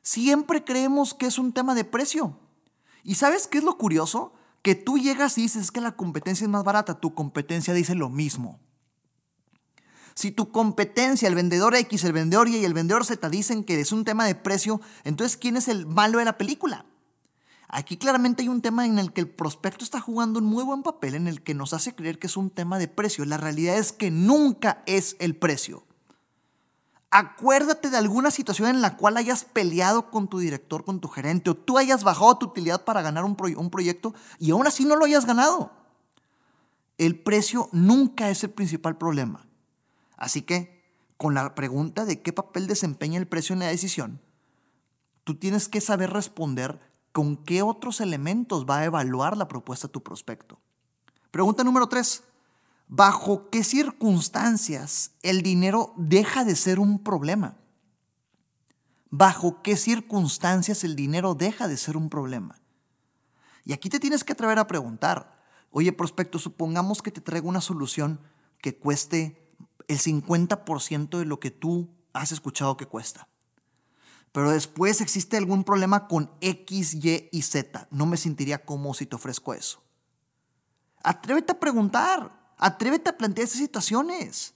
Siempre 0.00 0.64
creemos 0.64 1.12
que 1.12 1.26
es 1.26 1.38
un 1.38 1.52
tema 1.52 1.74
de 1.74 1.84
precio. 1.84 2.38
¿Y 3.02 3.16
sabes 3.16 3.48
qué 3.48 3.58
es 3.58 3.64
lo 3.64 3.76
curioso? 3.76 4.32
Que 4.62 4.74
tú 4.74 4.96
llegas 4.96 5.36
y 5.36 5.42
dices 5.42 5.70
que 5.70 5.82
la 5.82 5.92
competencia 5.92 6.46
es 6.46 6.50
más 6.50 6.64
barata, 6.64 7.00
tu 7.00 7.12
competencia 7.12 7.74
dice 7.74 7.94
lo 7.94 8.08
mismo. 8.08 8.60
Si 10.14 10.30
tu 10.30 10.50
competencia, 10.50 11.28
el 11.28 11.34
vendedor 11.34 11.74
X, 11.74 12.04
el 12.04 12.12
vendedor 12.12 12.48
Y 12.48 12.58
y 12.58 12.64
el 12.64 12.74
vendedor 12.74 13.04
Z 13.04 13.28
dicen 13.28 13.64
que 13.64 13.80
es 13.80 13.90
un 13.90 14.04
tema 14.04 14.26
de 14.26 14.34
precio, 14.34 14.80
entonces 15.02 15.36
¿quién 15.36 15.56
es 15.56 15.68
el 15.68 15.86
malo 15.86 16.18
de 16.18 16.24
la 16.24 16.38
película? 16.38 16.86
Aquí 17.68 17.96
claramente 17.96 18.42
hay 18.42 18.48
un 18.48 18.62
tema 18.62 18.86
en 18.86 19.00
el 19.00 19.12
que 19.12 19.20
el 19.20 19.28
prospecto 19.28 19.82
está 19.82 20.00
jugando 20.00 20.38
un 20.38 20.44
muy 20.44 20.62
buen 20.62 20.84
papel, 20.84 21.16
en 21.16 21.26
el 21.26 21.42
que 21.42 21.54
nos 21.54 21.72
hace 21.72 21.92
creer 21.92 22.20
que 22.20 22.28
es 22.28 22.36
un 22.36 22.50
tema 22.50 22.78
de 22.78 22.86
precio. 22.86 23.24
La 23.24 23.36
realidad 23.36 23.76
es 23.76 23.90
que 23.90 24.12
nunca 24.12 24.84
es 24.86 25.16
el 25.18 25.34
precio. 25.34 25.84
Acuérdate 27.10 27.90
de 27.90 27.96
alguna 27.96 28.30
situación 28.30 28.68
en 28.68 28.80
la 28.80 28.96
cual 28.96 29.16
hayas 29.16 29.44
peleado 29.44 30.10
con 30.12 30.28
tu 30.28 30.38
director, 30.38 30.84
con 30.84 31.00
tu 31.00 31.08
gerente, 31.08 31.50
o 31.50 31.56
tú 31.56 31.76
hayas 31.78 32.04
bajado 32.04 32.38
tu 32.38 32.46
utilidad 32.46 32.84
para 32.84 33.02
ganar 33.02 33.24
un, 33.24 33.36
un 33.56 33.70
proyecto 33.70 34.14
y 34.38 34.52
aún 34.52 34.68
así 34.68 34.84
no 34.84 34.94
lo 34.94 35.04
hayas 35.04 35.26
ganado. 35.26 35.72
El 36.96 37.18
precio 37.18 37.68
nunca 37.72 38.30
es 38.30 38.44
el 38.44 38.50
principal 38.50 38.96
problema. 38.96 39.46
Así 40.16 40.42
que, 40.42 40.84
con 41.16 41.34
la 41.34 41.54
pregunta 41.54 42.04
de 42.04 42.22
qué 42.22 42.32
papel 42.32 42.66
desempeña 42.66 43.18
el 43.18 43.28
precio 43.28 43.52
en 43.52 43.60
la 43.60 43.66
decisión, 43.66 44.20
tú 45.24 45.36
tienes 45.36 45.68
que 45.68 45.80
saber 45.80 46.10
responder 46.10 46.80
con 47.12 47.36
qué 47.36 47.62
otros 47.62 48.00
elementos 48.00 48.66
va 48.66 48.78
a 48.78 48.84
evaluar 48.84 49.36
la 49.36 49.48
propuesta 49.48 49.88
tu 49.88 50.02
prospecto. 50.02 50.60
Pregunta 51.30 51.64
número 51.64 51.88
tres. 51.88 52.24
¿Bajo 52.88 53.48
qué 53.50 53.64
circunstancias 53.64 55.12
el 55.22 55.42
dinero 55.42 55.94
deja 55.96 56.44
de 56.44 56.54
ser 56.54 56.78
un 56.78 57.02
problema? 57.02 57.56
¿Bajo 59.10 59.62
qué 59.62 59.76
circunstancias 59.76 60.84
el 60.84 60.96
dinero 60.96 61.34
deja 61.34 61.68
de 61.68 61.76
ser 61.76 61.96
un 61.96 62.10
problema? 62.10 62.60
Y 63.64 63.72
aquí 63.72 63.88
te 63.88 64.00
tienes 64.00 64.24
que 64.24 64.32
atrever 64.32 64.58
a 64.58 64.66
preguntar, 64.66 65.40
oye 65.70 65.92
prospecto, 65.92 66.38
supongamos 66.38 67.00
que 67.00 67.10
te 67.10 67.20
traigo 67.20 67.48
una 67.48 67.60
solución 67.60 68.20
que 68.60 68.76
cueste 68.76 69.43
el 69.88 69.98
50% 69.98 71.18
de 71.18 71.24
lo 71.24 71.40
que 71.40 71.50
tú 71.50 71.88
has 72.12 72.32
escuchado 72.32 72.76
que 72.76 72.86
cuesta. 72.86 73.28
Pero 74.32 74.50
después 74.50 75.00
existe 75.00 75.36
algún 75.36 75.64
problema 75.64 76.08
con 76.08 76.30
X, 76.40 76.94
Y 76.94 77.28
y 77.30 77.42
Z. 77.42 77.86
No 77.90 78.06
me 78.06 78.16
sentiría 78.16 78.64
cómodo 78.64 78.94
si 78.94 79.06
te 79.06 79.16
ofrezco 79.16 79.54
eso. 79.54 79.82
Atrévete 81.02 81.52
a 81.52 81.60
preguntar, 81.60 82.54
atrévete 82.58 83.10
a 83.10 83.16
plantear 83.16 83.46
esas 83.46 83.58
situaciones. 83.58 84.54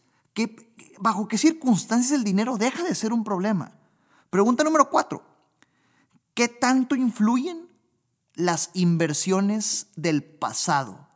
¿Bajo 1.00 1.28
qué 1.28 1.38
circunstancias 1.38 2.12
el 2.12 2.24
dinero 2.24 2.56
deja 2.56 2.82
de 2.82 2.94
ser 2.94 3.12
un 3.12 3.24
problema? 3.24 3.72
Pregunta 4.30 4.64
número 4.64 4.88
cuatro. 4.90 5.22
¿Qué 6.34 6.48
tanto 6.48 6.94
influyen 6.94 7.68
las 8.38 8.70
inversiones 8.72 9.88
del 9.96 10.22
pasado. 10.22 11.08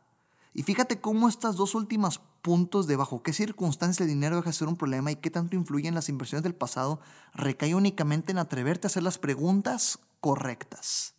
Y 0.53 0.63
fíjate 0.63 0.99
cómo 0.99 1.29
estas 1.29 1.55
dos 1.55 1.73
últimas 1.73 2.19
puntos 2.43 2.87
de 2.87 2.97
bajo 2.97 3.23
qué 3.23 3.33
circunstancias 3.33 4.01
el 4.01 4.09
dinero 4.09 4.35
deja 4.35 4.49
de 4.49 4.53
ser 4.53 4.67
un 4.67 4.75
problema 4.75 5.11
y 5.11 5.15
qué 5.15 5.31
tanto 5.31 5.55
influyen 5.55 5.95
las 5.95 6.09
inversiones 6.09 6.43
del 6.43 6.53
pasado 6.53 6.99
recae 7.33 7.73
únicamente 7.73 8.31
en 8.33 8.37
atreverte 8.37 8.85
a 8.85 8.89
hacer 8.89 9.01
las 9.01 9.17
preguntas 9.17 9.97
correctas. 10.19 11.15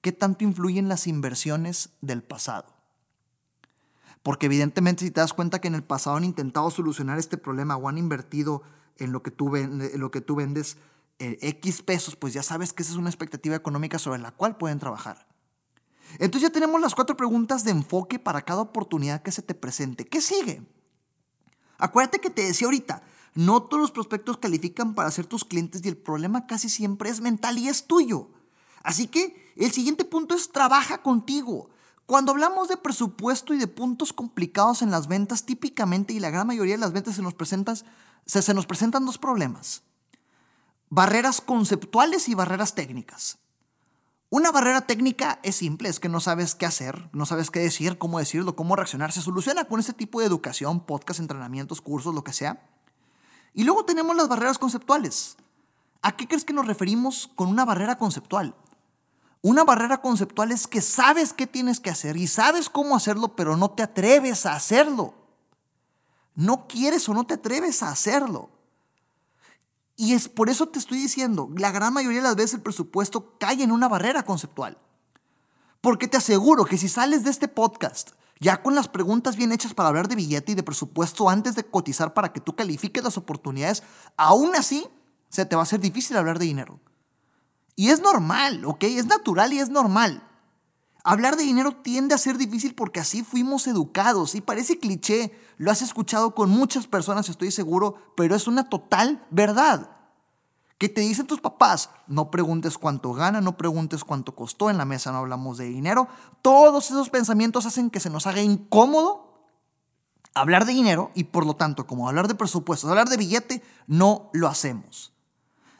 ¿Qué 0.00 0.12
tanto 0.12 0.44
influyen 0.44 0.88
las 0.88 1.06
inversiones 1.06 1.90
del 2.00 2.22
pasado? 2.22 2.74
Porque 4.22 4.46
evidentemente 4.46 5.04
si 5.04 5.10
te 5.10 5.20
das 5.20 5.34
cuenta 5.34 5.60
que 5.60 5.68
en 5.68 5.74
el 5.74 5.84
pasado 5.84 6.16
han 6.16 6.24
intentado 6.24 6.70
solucionar 6.70 7.18
este 7.18 7.36
problema 7.36 7.76
o 7.76 7.88
han 7.88 7.98
invertido 7.98 8.62
en 8.96 9.12
lo 9.12 9.22
que 9.22 9.30
tú, 9.30 9.54
en 9.56 10.00
lo 10.00 10.10
que 10.10 10.22
tú 10.22 10.36
vendes, 10.36 10.78
eh, 11.18 11.38
X 11.42 11.82
pesos, 11.82 12.16
pues 12.16 12.32
ya 12.32 12.42
sabes 12.42 12.72
que 12.72 12.82
esa 12.82 12.92
es 12.92 12.98
una 12.98 13.10
expectativa 13.10 13.54
económica 13.56 13.98
sobre 13.98 14.20
la 14.20 14.32
cual 14.32 14.56
pueden 14.56 14.78
trabajar. 14.78 15.26
Entonces 16.18 16.48
ya 16.48 16.52
tenemos 16.52 16.80
las 16.80 16.94
cuatro 16.94 17.16
preguntas 17.16 17.64
de 17.64 17.70
enfoque 17.70 18.18
para 18.18 18.42
cada 18.42 18.60
oportunidad 18.60 19.22
que 19.22 19.32
se 19.32 19.42
te 19.42 19.54
presente. 19.54 20.06
¿Qué 20.06 20.20
sigue? 20.20 20.62
Acuérdate 21.78 22.20
que 22.20 22.30
te 22.30 22.42
decía 22.42 22.66
ahorita, 22.66 23.02
no 23.34 23.62
todos 23.62 23.80
los 23.80 23.90
prospectos 23.90 24.38
califican 24.38 24.94
para 24.94 25.10
ser 25.10 25.26
tus 25.26 25.44
clientes 25.44 25.82
y 25.84 25.88
el 25.88 25.96
problema 25.96 26.46
casi 26.46 26.68
siempre 26.68 27.10
es 27.10 27.20
mental 27.20 27.58
y 27.58 27.68
es 27.68 27.86
tuyo. 27.86 28.30
Así 28.82 29.08
que 29.08 29.52
el 29.56 29.72
siguiente 29.72 30.04
punto 30.04 30.34
es 30.34 30.52
trabaja 30.52 31.02
contigo. 31.02 31.70
Cuando 32.06 32.32
hablamos 32.32 32.68
de 32.68 32.76
presupuesto 32.76 33.52
y 33.52 33.58
de 33.58 33.66
puntos 33.66 34.12
complicados 34.12 34.80
en 34.80 34.90
las 34.90 35.08
ventas, 35.08 35.44
típicamente 35.44 36.12
y 36.12 36.20
la 36.20 36.30
gran 36.30 36.46
mayoría 36.46 36.74
de 36.74 36.80
las 36.80 36.92
ventas 36.92 37.16
se 37.16 37.22
nos 37.22 37.34
presentan, 37.34 37.76
se 38.24 38.54
nos 38.54 38.66
presentan 38.66 39.04
dos 39.04 39.18
problemas 39.18 39.82
barreras 40.88 41.40
conceptuales 41.40 42.28
y 42.28 42.34
barreras 42.34 42.74
técnicas. 42.74 43.38
Una 44.36 44.52
barrera 44.52 44.82
técnica 44.82 45.40
es 45.42 45.56
simple, 45.56 45.88
es 45.88 45.98
que 45.98 46.10
no 46.10 46.20
sabes 46.20 46.54
qué 46.54 46.66
hacer, 46.66 47.08
no 47.14 47.24
sabes 47.24 47.50
qué 47.50 47.60
decir, 47.60 47.96
cómo 47.96 48.18
decirlo, 48.18 48.54
cómo 48.54 48.76
reaccionar. 48.76 49.10
Se 49.10 49.22
soluciona 49.22 49.64
con 49.64 49.80
este 49.80 49.94
tipo 49.94 50.20
de 50.20 50.26
educación, 50.26 50.80
podcast, 50.80 51.20
entrenamientos, 51.20 51.80
cursos, 51.80 52.14
lo 52.14 52.22
que 52.22 52.34
sea. 52.34 52.62
Y 53.54 53.64
luego 53.64 53.86
tenemos 53.86 54.14
las 54.14 54.28
barreras 54.28 54.58
conceptuales. 54.58 55.38
¿A 56.02 56.16
qué 56.16 56.28
crees 56.28 56.44
que 56.44 56.52
nos 56.52 56.66
referimos 56.66 57.30
con 57.34 57.48
una 57.48 57.64
barrera 57.64 57.96
conceptual? 57.96 58.54
Una 59.40 59.64
barrera 59.64 60.02
conceptual 60.02 60.52
es 60.52 60.66
que 60.66 60.82
sabes 60.82 61.32
qué 61.32 61.46
tienes 61.46 61.80
que 61.80 61.88
hacer 61.88 62.18
y 62.18 62.26
sabes 62.26 62.68
cómo 62.68 62.94
hacerlo, 62.94 63.36
pero 63.36 63.56
no 63.56 63.70
te 63.70 63.84
atreves 63.84 64.44
a 64.44 64.54
hacerlo. 64.54 65.14
No 66.34 66.68
quieres 66.68 67.08
o 67.08 67.14
no 67.14 67.24
te 67.24 67.32
atreves 67.32 67.82
a 67.82 67.88
hacerlo. 67.88 68.50
Y 69.96 70.12
es 70.12 70.28
por 70.28 70.50
eso 70.50 70.68
te 70.68 70.78
estoy 70.78 70.98
diciendo, 70.98 71.50
la 71.56 71.72
gran 71.72 71.94
mayoría 71.94 72.18
de 72.18 72.24
las 72.24 72.36
veces 72.36 72.54
el 72.54 72.62
presupuesto 72.62 73.38
cae 73.38 73.62
en 73.62 73.72
una 73.72 73.88
barrera 73.88 74.24
conceptual. 74.24 74.78
Porque 75.80 76.06
te 76.06 76.18
aseguro 76.18 76.64
que 76.66 76.76
si 76.76 76.88
sales 76.88 77.24
de 77.24 77.30
este 77.30 77.48
podcast 77.48 78.10
ya 78.38 78.62
con 78.62 78.74
las 78.74 78.88
preguntas 78.88 79.36
bien 79.36 79.52
hechas 79.52 79.72
para 79.72 79.88
hablar 79.88 80.08
de 80.08 80.16
billete 80.16 80.52
y 80.52 80.54
de 80.54 80.62
presupuesto 80.62 81.30
antes 81.30 81.54
de 81.54 81.64
cotizar 81.64 82.12
para 82.12 82.32
que 82.32 82.40
tú 82.40 82.54
califiques 82.54 83.02
las 83.02 83.16
oportunidades, 83.16 83.82
aún 84.16 84.54
así 84.54 84.86
se 85.30 85.46
te 85.46 85.56
va 85.56 85.62
a 85.62 85.64
hacer 85.64 85.80
difícil 85.80 86.16
hablar 86.16 86.38
de 86.38 86.44
dinero. 86.44 86.80
Y 87.74 87.90
es 87.90 88.00
normal, 88.00 88.64
¿ok? 88.64 88.84
Es 88.84 89.06
natural 89.06 89.52
y 89.52 89.60
es 89.60 89.70
normal. 89.70 90.25
Hablar 91.08 91.36
de 91.36 91.44
dinero 91.44 91.70
tiende 91.70 92.16
a 92.16 92.18
ser 92.18 92.36
difícil 92.36 92.74
porque 92.74 92.98
así 92.98 93.22
fuimos 93.22 93.68
educados 93.68 94.34
y 94.34 94.40
parece 94.40 94.80
cliché, 94.80 95.30
lo 95.56 95.70
has 95.70 95.80
escuchado 95.80 96.34
con 96.34 96.50
muchas 96.50 96.88
personas, 96.88 97.28
estoy 97.28 97.52
seguro, 97.52 97.94
pero 98.16 98.34
es 98.34 98.48
una 98.48 98.68
total 98.68 99.24
verdad. 99.30 99.88
Que 100.78 100.88
te 100.88 101.02
dicen 101.02 101.28
tus 101.28 101.40
papás, 101.40 101.90
no 102.08 102.32
preguntes 102.32 102.76
cuánto 102.76 103.12
gana, 103.12 103.40
no 103.40 103.56
preguntes 103.56 104.02
cuánto 104.02 104.34
costó, 104.34 104.68
en 104.68 104.78
la 104.78 104.84
mesa 104.84 105.12
no 105.12 105.18
hablamos 105.18 105.58
de 105.58 105.66
dinero. 105.66 106.08
Todos 106.42 106.90
esos 106.90 107.08
pensamientos 107.08 107.66
hacen 107.66 107.88
que 107.88 108.00
se 108.00 108.10
nos 108.10 108.26
haga 108.26 108.42
incómodo 108.42 109.46
hablar 110.34 110.66
de 110.66 110.72
dinero 110.72 111.12
y 111.14 111.22
por 111.22 111.46
lo 111.46 111.54
tanto, 111.54 111.86
como 111.86 112.08
hablar 112.08 112.26
de 112.26 112.34
presupuestos, 112.34 112.90
hablar 112.90 113.08
de 113.08 113.16
billete, 113.16 113.62
no 113.86 114.28
lo 114.32 114.48
hacemos. 114.48 115.12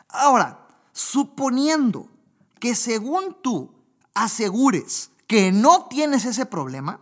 Ahora, 0.07 0.69
suponiendo 0.93 2.07
que 2.61 2.77
según 2.77 3.37
tú 3.43 3.73
asegures 4.15 5.11
que 5.27 5.53
no 5.53 5.87
tienes 5.87 6.25
ese 6.25 6.47
problema, 6.47 7.01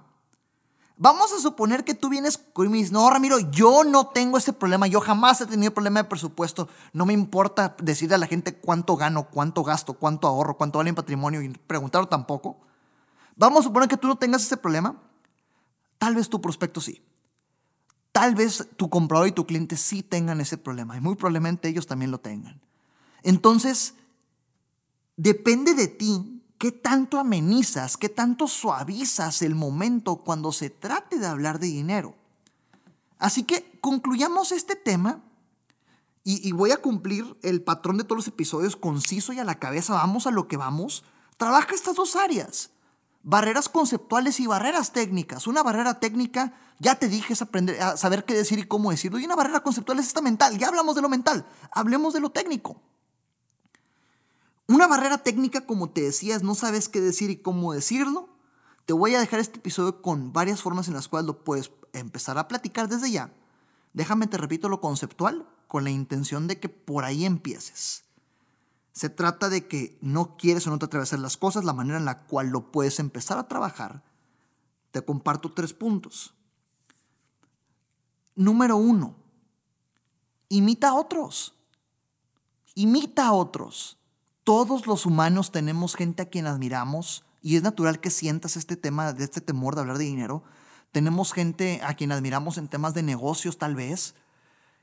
vamos 0.97 1.33
a 1.33 1.40
suponer 1.40 1.85
que 1.85 1.95
tú 1.95 2.09
vienes 2.09 2.40
y 2.57 2.62
me 2.62 2.78
dices, 2.78 2.93
no, 2.93 3.09
Ramiro, 3.11 3.38
yo 3.38 3.85
no 3.85 4.09
tengo 4.09 4.38
ese 4.38 4.52
problema, 4.52 4.87
yo 4.87 5.00
jamás 5.00 5.40
he 5.40 5.47
tenido 5.47 5.75
problema 5.75 6.02
de 6.02 6.09
presupuesto, 6.09 6.69
no 6.93 7.07
me 7.07 7.12
importa 7.12 7.76
decirle 7.81 8.14
a 8.14 8.19
la 8.19 8.26
gente 8.26 8.54
cuánto 8.54 8.97
gano, 8.97 9.28
cuánto 9.28 9.62
gasto, 9.62 9.95
cuánto 9.95 10.26
ahorro, 10.26 10.57
cuánto 10.57 10.78
vale 10.78 10.90
en 10.90 10.97
patrimonio 10.97 11.43
y 11.43 11.49
preguntarlo 11.50 12.09
tampoco. 12.09 12.59
Vamos 13.37 13.61
a 13.61 13.62
suponer 13.64 13.88
que 13.88 13.97
tú 13.97 14.07
no 14.07 14.16
tengas 14.16 14.43
ese 14.43 14.57
problema, 14.57 14.97
tal 15.99 16.14
vez 16.14 16.28
tu 16.28 16.40
prospecto 16.40 16.81
sí. 16.81 17.02
Tal 18.12 18.37
vez 18.37 18.69
tu 18.76 18.88
comprador 18.88 19.26
y 19.26 19.33
tu 19.33 19.45
cliente 19.45 19.76
sí 19.76 20.04
tengan 20.04 20.40
ese 20.40 20.57
problema 20.57 20.97
y 20.97 21.00
muy 21.00 21.16
probablemente 21.16 21.69
ellos 21.69 21.88
también 21.88 22.12
lo 22.12 22.21
tengan. 22.21 22.61
Entonces, 23.25 23.95
depende 25.16 25.75
de 25.75 25.88
ti 25.88 26.34
¿Qué 26.59 26.73
tanto 26.73 27.19
amenizas, 27.19 27.97
qué 27.97 28.09
tanto 28.09 28.47
suavizas 28.47 29.43
el 29.43 29.55
momento 29.55 30.17
cuando 30.17 30.53
se 30.53 30.71
trate 30.71 31.19
de 31.19 31.27
hablar 31.27 31.59
de 31.59 31.67
dinero? 31.67 32.15
Así 33.19 33.43
que 33.43 33.79
concluyamos 33.81 34.53
este 34.53 34.77
tema 34.77 35.21
y, 36.27 36.53
voy 36.53 36.71
a 36.71 36.79
cumplir 36.79 37.37
el 37.43 37.63
patrón 37.63 37.99
de 37.99 38.05
todos 38.05 38.17
los 38.17 38.29
episodios 38.29 38.77
conciso 38.77 39.35
y 39.35 39.41
a 39.41 39.45
la 39.45 39.59
cabeza, 39.59 39.93
vamos 39.93 40.27
a 40.27 40.31
lo 40.31 40.49
que 40.49 40.57
vamos. 40.57 41.05
Trabaja 41.37 41.75
estas 41.75 41.97
dos 41.97 42.17
áreas, 42.17 42.71
barreras 43.23 43.69
conceptuales 43.69 44.41
y 44.41 44.47
barreras 44.47 44.93
técnicas. 44.93 45.47
Una 45.47 45.63
barrera 45.63 46.01
técnica, 46.01 46.55
ya 46.79 46.95
te 46.95 47.09
dije, 47.09 47.35
es 47.35 47.43
aprender 47.43 47.79
a 47.83 47.99
saber 47.99 48.25
qué 48.25 48.33
decir 48.33 48.59
y 48.59 48.63
cómo 48.65 48.91
decirlo. 48.91 49.19
Y 49.19 49.27
una 49.27 49.37
barrera 49.37 49.61
conceptual 49.61 49.99
es 49.99 50.07
esta 50.07 50.23
mental. 50.23 50.57
Ya 50.57 50.69
hablamos 50.69 50.95
de 50.95 51.03
lo 51.03 51.11
mental, 51.11 51.45
hablemos 51.71 52.15
de 52.15 52.21
lo 52.21 52.31
técnico. 52.31 52.81
Una 54.66 54.87
barrera 54.87 55.18
técnica, 55.18 55.66
como 55.66 55.90
te 55.90 56.00
decías, 56.00 56.42
no 56.42 56.54
sabes 56.54 56.88
qué 56.88 57.00
decir 57.00 57.30
y 57.30 57.37
cómo 57.37 57.73
decirlo. 57.75 58.30
Te 58.87 58.92
voy 58.94 59.14
a 59.14 59.21
dejar 59.21 59.40
este 59.40 59.59
episodio 59.59 60.00
con 60.00 60.33
varias 60.33 60.62
formas 60.62 60.88
en 60.88 60.94
las 60.94 61.09
cuales 61.09 61.26
lo 61.26 61.44
puedes 61.44 61.71
empezar 61.92 62.38
a 62.38 62.49
platicar 62.49 62.88
desde 62.88 63.11
ya. 63.11 63.33
Déjame 63.92 64.26
te 64.26 64.38
repito 64.38 64.68
lo 64.68 64.80
conceptual 64.80 65.47
con 65.68 65.85
la 65.85 65.90
intención 65.90 66.47
de 66.47 66.59
que 66.59 66.68
por 66.68 67.04
ahí 67.04 67.25
empieces. 67.25 68.04
Se 68.92 69.11
trata 69.11 69.49
de 69.49 69.66
que 69.66 69.99
no 70.00 70.37
quieres 70.37 70.66
o 70.66 70.71
no 70.71 70.78
te 70.78 70.87
atreves 70.87 71.12
a 71.12 71.18
las 71.18 71.37
cosas, 71.37 71.64
la 71.64 71.73
manera 71.73 71.99
en 71.99 72.04
la 72.04 72.25
cual 72.26 72.49
lo 72.49 72.71
puedes 72.73 73.00
empezar 73.00 73.38
a 73.38 73.49
trabajar. 73.49 74.02
Te 74.92 75.04
comparto 75.04 75.52
tres 75.52 75.75
puntos. 75.75 76.33
Número 78.37 78.76
uno, 78.76 79.16
imita 80.49 80.90
a 80.90 80.94
otros. 80.94 81.54
Imita 82.75 83.26
a 83.26 83.33
otros. 83.33 83.99
Todos 84.45 84.87
los 84.87 85.07
humanos 85.07 85.53
tenemos 85.53 85.97
gente 85.97 86.23
a 86.23 86.29
quien 86.29 86.47
admiramos 86.47 87.25
y 87.41 87.57
es 87.57 87.63
natural 87.63 87.99
que 87.99 88.11
sientas 88.11 88.59
este 88.59 88.77
tema, 88.77 89.15
de 89.15 89.25
este 89.25 89.41
temor 89.41 89.75
de 89.75 89.81
hablar 89.81 89.97
de 89.97 90.05
dinero. 90.05 90.45
Tenemos 90.93 91.33
gente 91.33 91.81
a 91.83 91.95
quien 91.95 92.13
admiramos 92.13 92.59
en 92.59 92.69
temas 92.69 92.93
de 92.93 93.03
negocios 93.03 93.57
tal 93.57 93.75
vez. 93.75 94.15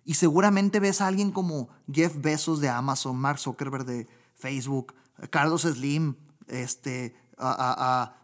Y 0.04 0.16
seguramente 0.16 0.80
ves 0.80 1.00
a 1.00 1.08
alguien 1.08 1.32
como 1.32 1.70
Jeff 1.92 2.16
Bezos 2.18 2.60
de 2.60 2.70
Amazon, 2.70 3.18
Mark 3.18 3.38
Zuckerberg 3.38 3.86
de 3.86 4.08
Facebook, 4.34 4.96
Carlos 5.30 5.62
Slim, 5.62 6.16
este, 6.48 7.16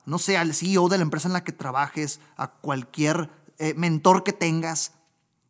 no 0.06 0.18
sé, 0.18 0.38
al 0.38 0.56
CEO 0.56 0.90
de 0.90 0.98
la 0.98 1.04
empresa 1.04 1.28
en 1.28 1.34
la 1.34 1.44
que 1.44 1.52
trabajes, 1.52 2.20
a 2.36 2.48
cualquier 2.48 3.30
eh, 3.60 3.76
mentor 3.76 4.24
que 4.24 4.34
tengas. 4.34 4.94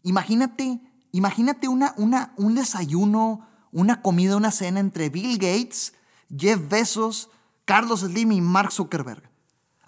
Imagínate, 0.04 0.82
imagínate 1.14 1.70
una, 1.70 1.94
una, 1.96 2.34
un 2.36 2.56
desayuno, 2.56 3.48
una 3.72 4.02
comida, 4.02 4.38
una 4.38 4.52
cena 4.52 4.80
entre 4.80 5.10
Bill 5.10 5.38
Gates, 5.38 5.94
Jeff 6.36 6.70
Bezos, 6.70 7.30
Carlos 7.66 8.02
Slim 8.02 8.32
y 8.32 8.42
Mark 8.42 8.72
Zuckerberg. 8.72 9.30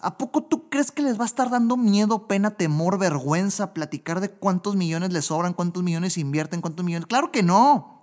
¿A 0.02 0.16
poco 0.16 0.42
tú 0.42 0.70
crees 0.70 0.90
que 0.90 1.02
les 1.02 1.18
va 1.18 1.24
a 1.24 1.26
estar 1.26 1.50
dando 1.50 1.76
miedo, 1.76 2.26
pena, 2.26 2.52
temor, 2.52 2.98
vergüenza 2.98 3.74
platicar 3.74 4.20
de 4.20 4.30
cuántos 4.30 4.74
millones 4.74 5.12
les 5.12 5.26
sobran, 5.26 5.52
cuántos 5.52 5.82
millones 5.82 6.16
invierten, 6.16 6.62
cuántos 6.62 6.84
millones? 6.84 7.06
Claro 7.06 7.30
que 7.30 7.42
no. 7.42 8.00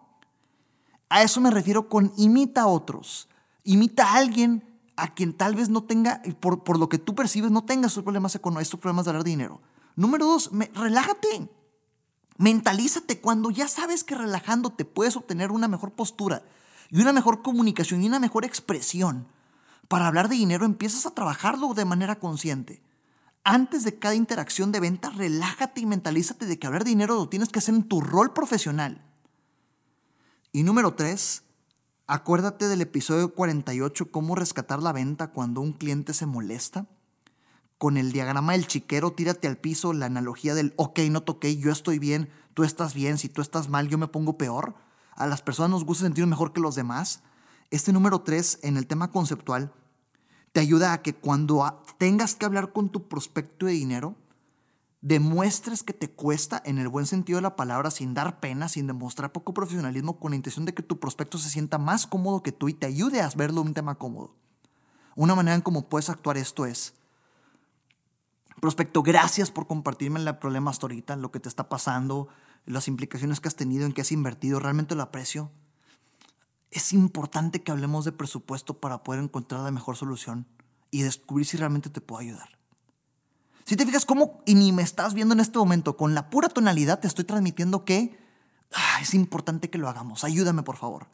A 1.10 1.24
eso 1.24 1.42
me 1.42 1.50
refiero 1.50 1.90
con 1.90 2.14
imita 2.18 2.64
a 2.64 2.68
otros. 2.68 3.30
Imita 3.64 4.12
a 4.12 4.18
alguien 4.18 4.64
a 4.96 5.14
quien 5.14 5.34
tal 5.34 5.56
vez 5.56 5.70
no 5.70 5.84
tenga, 5.84 6.22
por, 6.40 6.64
por 6.64 6.78
lo 6.78 6.90
que 6.90 6.98
tú 6.98 7.16
percibes, 7.16 7.52
no 7.52 7.64
tenga 7.64 7.90
sus 7.90 8.04
problemas 8.04 8.36
económicos, 8.36 8.68
estos 8.68 8.80
problemas 8.80 9.06
de 9.06 9.12
ganar 9.12 9.24
dinero. 9.24 9.62
Número 9.96 10.26
dos, 10.26 10.52
relájate. 10.74 11.50
Mentalízate 12.38 13.20
cuando 13.20 13.50
ya 13.50 13.68
sabes 13.68 14.04
que 14.04 14.16
relajándote 14.16 14.86
puedes 14.86 15.16
obtener 15.16 15.52
una 15.52 15.68
mejor 15.68 15.94
postura 15.94 16.44
y 16.90 17.02
una 17.02 17.12
mejor 17.12 17.42
comunicación 17.42 18.04
y 18.04 18.08
una 18.08 18.20
mejor 18.20 18.46
expresión. 18.46 19.28
Para 19.88 20.08
hablar 20.08 20.30
de 20.30 20.36
dinero 20.36 20.66
empiezas 20.66 21.06
a 21.06 21.12
trabajarlo 21.12 21.74
de 21.74 21.86
manera 21.86 22.20
consciente. 22.20 22.82
Antes 23.44 23.84
de 23.84 23.98
cada 23.98 24.14
interacción 24.14 24.72
de 24.72 24.82
venta, 24.82 25.10
relájate 25.10 25.82
y 25.82 25.86
mentalízate 25.86 26.46
de 26.46 26.60
que 26.60 26.68
hablar 26.68 26.84
de 26.84 26.90
dinero 26.90 27.16
lo 27.16 27.30
tienes 27.30 27.50
que 27.50 27.60
hacer 27.60 27.74
en 27.74 27.84
tu 27.84 28.02
rol 28.02 28.34
profesional. 28.34 29.02
Y 30.52 30.64
número 30.64 30.94
tres, 30.96 31.44
acuérdate 32.08 32.68
del 32.68 32.82
episodio 32.82 33.34
48, 33.34 34.12
cómo 34.12 34.36
rescatar 34.36 34.84
la 34.84 34.92
venta 34.92 35.32
cuando 35.32 35.62
un 35.62 35.74
cliente 35.74 36.14
se 36.14 36.26
molesta. 36.26 36.88
Con 37.78 37.98
el 37.98 38.12
diagrama 38.12 38.54
del 38.54 38.68
chiquero, 38.68 39.12
tírate 39.12 39.48
al 39.48 39.58
piso, 39.58 39.94
la 39.94 40.08
analogía 40.08 40.56
del, 40.56 40.74
ok, 40.78 41.00
no 41.10 41.22
toqué, 41.22 41.58
yo 41.58 41.72
estoy 41.72 42.00
bien, 42.00 42.30
tú 42.54 42.64
estás 42.64 42.94
bien, 42.94 43.18
si 43.18 43.30
tú 43.30 43.42
estás 43.42 43.70
mal, 43.70 43.88
yo 43.88 43.98
me 43.98 44.08
pongo 44.08 44.38
peor. 44.38 44.76
A 45.16 45.28
las 45.28 45.42
personas 45.42 45.72
nos 45.72 45.86
gusta 45.86 46.06
sentir 46.06 46.26
mejor 46.26 46.54
que 46.54 46.62
los 46.62 46.76
demás. 46.76 47.22
Este 47.70 47.94
número 47.94 48.22
3 48.22 48.60
en 48.64 48.78
el 48.78 48.88
tema 48.88 49.12
conceptual 49.12 49.74
te 50.54 50.60
ayuda 50.60 50.94
a 50.94 51.02
que 51.04 51.14
cuando 51.14 51.84
tengas 52.00 52.36
que 52.36 52.46
hablar 52.46 52.72
con 52.72 52.90
tu 52.90 53.08
prospecto 53.08 53.68
de 53.68 53.74
dinero, 53.74 54.16
demuestres 55.02 55.84
que 55.84 55.94
te 55.94 56.10
cuesta 56.10 56.62
en 56.66 56.80
el 56.80 56.88
buen 56.88 57.06
sentido 57.06 57.38
de 57.38 57.44
la 57.44 57.56
palabra, 57.56 57.92
sin 57.92 58.14
dar 58.14 58.40
pena, 58.40 58.68
sin 58.68 58.88
demostrar 58.88 59.32
poco 59.32 59.54
profesionalismo, 59.54 60.20
con 60.20 60.32
la 60.32 60.36
intención 60.36 60.66
de 60.66 60.74
que 60.74 60.84
tu 60.84 61.00
prospecto 61.00 61.38
se 61.38 61.50
sienta 61.50 61.78
más 61.78 62.08
cómodo 62.08 62.42
que 62.42 62.52
tú 62.52 62.70
y 62.70 62.74
te 62.74 62.88
ayude 62.88 63.22
a 63.22 63.30
verlo 63.36 63.62
un 63.62 63.74
tema 63.74 63.96
cómodo. 63.96 64.36
Una 65.16 65.36
manera 65.36 65.56
en 65.56 65.62
cómo 65.62 65.90
puedes 65.90 66.10
actuar 66.10 66.38
esto 66.38 66.66
es, 66.66 66.94
prospecto, 68.60 69.04
gracias 69.04 69.52
por 69.52 69.68
compartirme 69.68 70.20
el 70.20 70.38
problema 70.38 70.72
hasta 70.72 70.86
ahorita, 70.86 71.16
lo 71.16 71.32
que 71.32 71.40
te 71.40 71.50
está 71.50 71.70
pasando, 71.70 72.28
las 72.66 72.88
implicaciones 72.88 73.40
que 73.40 73.48
has 73.48 73.56
tenido, 73.56 73.86
en 73.86 73.94
que 73.94 74.02
has 74.02 74.12
invertido, 74.12 74.60
realmente 74.60 74.96
lo 74.96 75.04
aprecio 75.04 75.52
es 76.72 76.94
importante 76.94 77.64
que 77.64 77.72
hablemos 77.72 78.06
de 78.06 78.12
presupuesto 78.12 78.80
para 78.80 79.04
poder 79.04 79.24
encontrar 79.24 79.62
la 79.62 79.72
mejor 79.72 79.96
solución 79.96 80.46
y 80.92 81.02
descubrir 81.02 81.46
si 81.46 81.58
realmente 81.58 81.90
te 81.90 82.02
puedo 82.02 82.22
ayudar. 82.22 82.58
Si 83.66 83.76
te 83.76 83.86
fijas 83.86 84.06
cómo, 84.06 84.42
y 84.46 84.56
ni 84.56 84.72
me 84.72 84.82
estás 84.82 85.14
viendo 85.14 85.34
en 85.34 85.42
este 85.42 85.58
momento, 85.58 85.98
con 85.98 86.14
la 86.14 86.30
pura 86.30 86.50
tonalidad 86.50 87.00
te 87.00 87.08
estoy 87.08 87.26
transmitiendo 87.26 87.84
que 87.84 88.18
ah, 88.74 89.00
es 89.02 89.14
importante 89.14 89.70
que 89.70 89.78
lo 89.78 89.90
hagamos. 89.90 90.24
Ayúdame, 90.24 90.64
por 90.64 90.78
favor. 90.78 91.08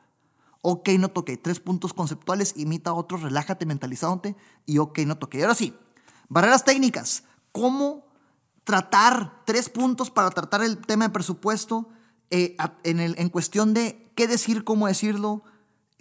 Ok, 0.61 0.89
no 0.99 1.09
toqué. 1.09 1.37
Tres 1.37 1.59
puntos 1.59 1.93
conceptuales, 1.93 2.53
imita 2.55 2.91
a 2.91 2.93
otros, 2.93 3.21
relájate 3.21 3.65
mentalizándote 3.65 4.35
y 4.65 4.77
ok, 4.77 4.99
no 4.99 5.17
toqué. 5.17 5.39
Y 5.39 5.41
ahora 5.41 5.55
sí, 5.55 5.75
barreras 6.29 6.63
técnicas. 6.63 7.23
¿Cómo 7.53 8.03
tratar 8.65 9.43
tres 9.45 9.69
puntos 9.69 10.11
para 10.11 10.29
tratar 10.29 10.63
el 10.63 10.77
tema 10.79 11.05
de 11.07 11.13
presupuesto 11.13 11.87
eh, 12.29 12.57
en, 12.83 13.29
cuestión 13.29 13.73
de 13.73 14.11
qué 14.15 14.27
decir, 14.27 14.63
cómo 14.63 14.87
decirlo, 14.87 15.43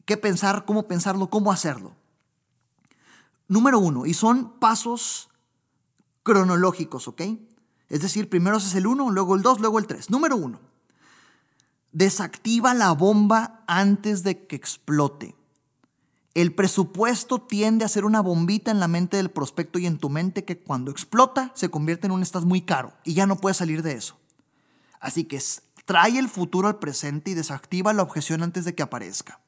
qué 0.06 0.16
pensar, 0.16 0.64
cómo 0.64 0.88
pensarlo, 0.88 1.28
cómo 1.28 1.52
hacerlo. 1.52 1.94
Número 3.48 3.78
uno, 3.78 4.06
y 4.06 4.14
son 4.14 4.58
pasos 4.58 5.28
cronológicos, 6.22 7.08
¿ok? 7.08 7.22
Es 7.88 8.00
decir, 8.00 8.30
primero 8.30 8.56
haces 8.56 8.74
el 8.76 8.86
uno, 8.86 9.10
luego 9.10 9.34
el 9.34 9.42
dos, 9.42 9.60
luego 9.60 9.78
el 9.78 9.86
tres. 9.86 10.08
Número 10.08 10.36
uno, 10.36 10.60
desactiva 11.90 12.72
la 12.72 12.92
bomba 12.92 13.62
antes 13.66 14.22
de 14.22 14.46
que 14.46 14.56
explote. 14.56 15.36
El 16.34 16.54
presupuesto 16.54 17.40
tiende 17.40 17.84
a 17.84 17.88
ser 17.88 18.04
una 18.06 18.20
bombita 18.20 18.70
en 18.70 18.80
la 18.80 18.88
mente 18.88 19.18
del 19.18 19.30
prospecto 19.30 19.78
y 19.78 19.86
en 19.86 19.98
tu 19.98 20.08
mente 20.08 20.44
que 20.44 20.58
cuando 20.58 20.90
explota 20.90 21.52
se 21.54 21.68
convierte 21.68 22.06
en 22.06 22.12
un 22.12 22.22
estás 22.22 22.44
muy 22.44 22.62
caro 22.62 22.94
y 23.04 23.12
ya 23.14 23.26
no 23.26 23.36
puedes 23.36 23.58
salir 23.58 23.82
de 23.82 23.92
eso. 23.92 24.16
Así 24.98 25.24
que 25.24 25.42
trae 25.84 26.18
el 26.18 26.28
futuro 26.28 26.68
al 26.68 26.78
presente 26.78 27.32
y 27.32 27.34
desactiva 27.34 27.92
la 27.92 28.02
objeción 28.02 28.42
antes 28.42 28.64
de 28.64 28.74
que 28.74 28.82
aparezca. 28.82 29.40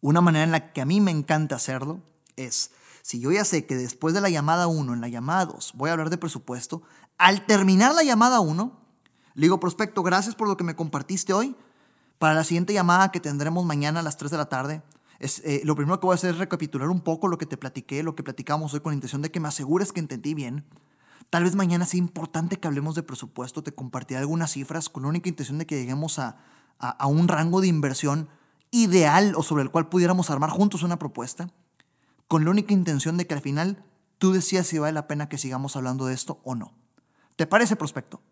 Una 0.00 0.20
manera 0.20 0.44
en 0.44 0.52
la 0.52 0.72
que 0.72 0.80
a 0.80 0.86
mí 0.86 1.00
me 1.00 1.10
encanta 1.10 1.56
hacerlo 1.56 2.00
es, 2.36 2.70
si 3.02 3.18
yo 3.18 3.32
ya 3.32 3.44
sé 3.44 3.66
que 3.66 3.76
después 3.76 4.14
de 4.14 4.20
la 4.20 4.30
llamada 4.30 4.66
1, 4.68 4.94
en 4.94 5.00
la 5.00 5.08
llamada 5.08 5.46
2, 5.46 5.72
voy 5.74 5.90
a 5.90 5.92
hablar 5.92 6.10
de 6.10 6.18
presupuesto, 6.18 6.82
al 7.18 7.44
terminar 7.44 7.94
la 7.94 8.04
llamada 8.04 8.40
1, 8.40 8.78
le 9.34 9.42
digo, 9.42 9.60
prospecto, 9.60 10.02
gracias 10.02 10.34
por 10.34 10.48
lo 10.48 10.56
que 10.56 10.64
me 10.64 10.76
compartiste 10.76 11.32
hoy. 11.32 11.56
Para 12.18 12.34
la 12.34 12.44
siguiente 12.44 12.72
llamada 12.72 13.10
que 13.10 13.20
tendremos 13.20 13.64
mañana 13.64 14.00
a 14.00 14.02
las 14.02 14.16
3 14.16 14.30
de 14.30 14.36
la 14.36 14.48
tarde, 14.48 14.82
eh, 15.20 15.60
lo 15.64 15.76
primero 15.76 16.00
que 16.00 16.06
voy 16.06 16.14
a 16.14 16.16
hacer 16.16 16.30
es 16.30 16.38
recapitular 16.38 16.88
un 16.88 17.00
poco 17.00 17.28
lo 17.28 17.36
que 17.36 17.46
te 17.46 17.58
platiqué, 17.58 18.02
lo 18.02 18.16
que 18.16 18.22
platicamos 18.22 18.72
hoy 18.72 18.80
con 18.80 18.92
la 18.92 18.94
intención 18.94 19.20
de 19.20 19.30
que 19.30 19.38
me 19.38 19.48
asegures 19.48 19.92
que 19.92 20.00
entendí 20.00 20.34
bien. 20.34 20.64
Tal 21.28 21.44
vez 21.44 21.54
mañana 21.54 21.84
sea 21.84 21.98
importante 21.98 22.58
que 22.58 22.66
hablemos 22.66 22.94
de 22.94 23.02
presupuesto, 23.02 23.62
te 23.62 23.72
compartiré 23.72 24.18
algunas 24.18 24.52
cifras 24.52 24.88
con 24.88 25.02
la 25.02 25.10
única 25.10 25.28
intención 25.28 25.58
de 25.58 25.66
que 25.66 25.78
lleguemos 25.78 26.18
a, 26.18 26.38
a, 26.78 27.06
un 27.06 27.28
rango 27.28 27.60
de 27.60 27.68
inversión 27.68 28.28
ideal 28.70 29.34
o 29.36 29.42
sobre 29.42 29.62
el 29.62 29.70
cual 29.70 29.88
pudiéramos 29.88 30.30
armar 30.30 30.50
juntos 30.50 30.82
una 30.82 30.98
propuesta, 30.98 31.50
con 32.26 32.44
la 32.44 32.50
única 32.50 32.72
intención 32.72 33.16
de 33.16 33.26
que 33.26 33.34
al 33.34 33.40
final 33.40 33.84
tú 34.18 34.32
decías 34.32 34.66
si 34.66 34.78
vale 34.78 34.92
la 34.92 35.06
pena 35.06 35.28
que 35.28 35.38
sigamos 35.38 35.76
hablando 35.76 36.06
de 36.06 36.14
esto 36.14 36.40
o 36.44 36.54
no. 36.54 36.72
¿Te 37.36 37.46
parece 37.46 37.76
prospecto? 37.76 38.22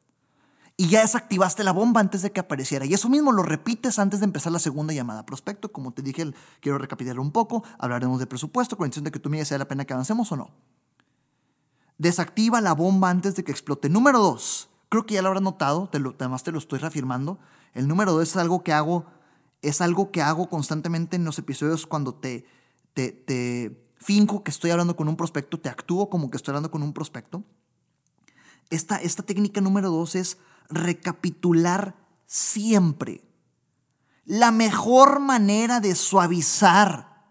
Y 0.81 0.91
ya 0.91 1.01
desactivaste 1.01 1.65
la 1.65 1.73
bomba 1.73 2.01
antes 2.01 2.23
de 2.23 2.31
que 2.31 2.39
apareciera. 2.39 2.87
Y 2.87 2.95
eso 2.95 3.09
mismo 3.09 3.33
lo 3.33 3.43
repites 3.43 3.99
antes 3.99 4.21
de 4.21 4.27
empezar 4.27 4.53
la 4.53 4.61
segunda 4.61 4.95
llamada. 4.95 5.27
Prospecto, 5.27 5.73
como 5.73 5.93
te 5.93 6.03
dije, 6.03 6.33
quiero 6.61 6.79
recapitular 6.79 7.19
un 7.19 7.33
poco, 7.33 7.65
hablaremos 7.81 8.21
de 8.21 8.29
presupuesto 8.29 8.77
con 8.77 8.85
la 8.85 8.87
intención 8.87 9.05
de 9.05 9.11
que 9.11 9.19
tú 9.19 9.29
me 9.29 9.39
digas 9.39 9.49
si 9.49 9.55
vale 9.55 9.65
la 9.65 9.69
pena 9.69 9.85
que 9.85 9.93
avancemos 9.93 10.31
o 10.31 10.37
no. 10.37 10.51
Desactiva 11.99 12.61
la 12.61 12.75
bomba 12.75 13.11
antes 13.11 13.35
de 13.35 13.43
que 13.43 13.51
explote. 13.51 13.89
Número 13.89 14.21
dos, 14.21 14.71
creo 14.89 15.05
que 15.05 15.15
ya 15.15 15.23
lo 15.23 15.27
habrás 15.27 15.43
notado, 15.43 15.91
lo, 15.95 16.15
además 16.17 16.45
te 16.45 16.53
lo 16.53 16.59
estoy 16.59 16.79
reafirmando. 16.79 17.41
El 17.75 17.89
número 17.89 18.13
dos 18.13 18.29
es 18.29 18.37
algo 18.37 18.63
que 18.63 18.73
hago, 18.73 19.05
es 19.63 19.81
algo 19.81 20.13
que 20.13 20.23
hago 20.23 20.49
constantemente 20.49 21.17
en 21.17 21.25
los 21.25 21.41
episodios 21.41 21.89
cuando 21.89 22.15
te, 22.15 22.47
te, 22.95 23.11
te 23.11 23.83
finjo 23.97 24.45
que 24.45 24.53
estoy 24.53 24.71
hablando 24.71 24.95
con 24.95 25.09
un 25.09 25.17
prospecto, 25.17 25.59
te 25.59 25.71
actúo 25.71 26.09
como 26.09 26.31
que 26.31 26.37
estoy 26.37 26.53
hablando 26.53 26.71
con 26.71 26.85
un 26.85 26.93
prospecto. 26.93 27.43
Esta, 28.71 28.99
esta 28.99 29.25
técnica 29.25 29.61
número 29.61 29.91
dos 29.91 30.15
es 30.15 30.39
recapitular 30.69 31.95
siempre. 32.27 33.23
La 34.25 34.51
mejor 34.51 35.21
manera 35.21 35.81
de 35.81 35.95
suavizar 35.95 37.25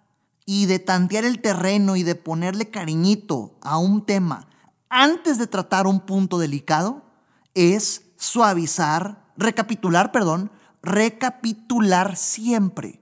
y 0.46 0.66
de 0.66 0.80
tantear 0.80 1.26
el 1.26 1.42
terreno 1.42 1.96
y 1.96 2.04
de 2.04 2.16
ponerle 2.16 2.70
cariñito 2.70 3.58
a 3.62 3.78
un 3.78 4.06
tema 4.06 4.48
antes 4.90 5.38
de 5.38 5.48
tratar 5.48 5.88
un 5.88 6.00
punto 6.00 6.38
delicado 6.38 7.04
es 7.54 8.04
suavizar, 8.18 9.26
recapitular, 9.36 10.12
perdón, 10.12 10.52
recapitular 10.82 12.16
siempre. 12.16 13.02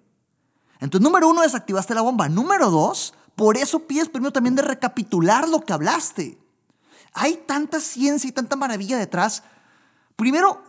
Entonces, 0.80 1.04
número 1.04 1.30
uno, 1.30 1.42
desactivaste 1.42 1.94
la 1.94 2.02
bomba. 2.02 2.30
Número 2.30 2.70
dos, 2.70 3.14
por 3.36 3.58
eso 3.58 3.80
pides 3.88 4.10
primero 4.10 4.34
también 4.34 4.56
de 4.56 4.62
recapitular 4.62 5.48
lo 5.48 5.62
que 5.62 5.74
hablaste. 5.74 6.38
Hay 7.14 7.40
tanta 7.48 7.80
ciencia 7.80 8.28
y 8.28 8.34
tanta 8.34 8.56
maravilla 8.56 8.98
detrás. 8.98 9.44
Primero, 10.16 10.64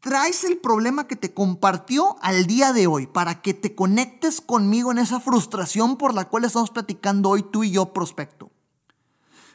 traes 0.00 0.44
el 0.44 0.58
problema 0.58 1.06
que 1.06 1.16
te 1.16 1.32
compartió 1.32 2.16
al 2.22 2.46
día 2.46 2.72
de 2.72 2.86
hoy 2.86 3.06
para 3.06 3.40
que 3.42 3.54
te 3.54 3.74
conectes 3.74 4.40
conmigo 4.40 4.92
en 4.92 4.98
esa 4.98 5.20
frustración 5.20 5.96
por 5.96 6.14
la 6.14 6.28
cual 6.28 6.44
estamos 6.44 6.70
platicando 6.70 7.30
hoy 7.30 7.42
tú 7.42 7.64
y 7.64 7.70
yo, 7.70 7.92
prospecto. 7.92 8.50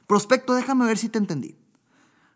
Prospecto, 0.08 0.54
déjame 0.54 0.86
ver 0.86 0.98
si 0.98 1.10
te 1.10 1.20
entendí. 1.20 1.58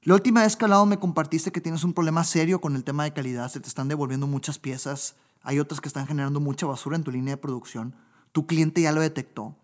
La 0.03 0.13
última 0.13 0.43
vez 0.43 0.55
que 0.55 0.65
hablado 0.65 0.85
me 0.85 0.99
compartiste 0.99 1.51
que 1.51 1.61
tienes 1.61 1.83
un 1.83 1.93
problema 1.93 2.23
serio 2.23 2.61
con 2.61 2.75
el 2.75 2.83
tema 2.83 3.03
de 3.05 3.13
calidad, 3.13 3.49
se 3.49 3.59
te 3.59 3.67
están 3.67 3.87
devolviendo 3.87 4.27
muchas 4.27 4.59
piezas, 4.59 5.15
hay 5.41 5.59
otras 5.59 5.81
que 5.81 5.87
están 5.87 6.05
generando 6.05 6.39
mucha 6.39 6.67
basura 6.67 6.95
en 6.95 7.03
tu 7.03 7.11
línea 7.11 7.35
de 7.35 7.41
producción, 7.41 7.95
tu 8.31 8.45
cliente 8.45 8.81
ya 8.81 8.91
lo 8.91 9.01
detectó, 9.01 9.55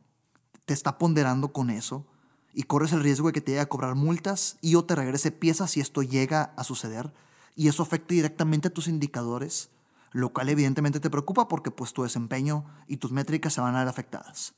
te 0.66 0.74
está 0.74 0.98
ponderando 0.98 1.54
con 1.54 1.70
eso 1.70 2.08
y 2.54 2.64
corres 2.64 2.94
el 2.94 3.04
riesgo 3.04 3.28
de 3.28 3.34
que 3.34 3.42
te 3.42 3.52
llegue 3.52 3.62
a 3.62 3.70
cobrar 3.70 3.96
multas 3.96 4.58
y 4.62 4.76
o 4.76 4.84
te 4.84 4.96
regrese 4.96 5.32
piezas 5.32 5.72
si 5.72 5.80
esto 5.80 6.04
llega 6.04 6.54
a 6.58 6.64
suceder 6.64 7.14
y 7.56 7.68
eso 7.68 7.84
afecta 7.84 8.14
directamente 8.14 8.70
a 8.70 8.74
tus 8.74 8.88
indicadores, 8.88 9.70
lo 10.12 10.34
cual 10.34 10.50
evidentemente 10.50 11.00
te 11.00 11.10
preocupa 11.10 11.48
porque 11.48 11.72
pues 11.72 11.94
tu 11.94 12.04
desempeño 12.04 12.66
y 12.88 12.98
tus 12.98 13.12
métricas 13.12 13.54
se 13.54 13.62
van 13.62 13.76
a 13.76 13.80
ver 13.80 13.88
afectadas. 13.88 14.54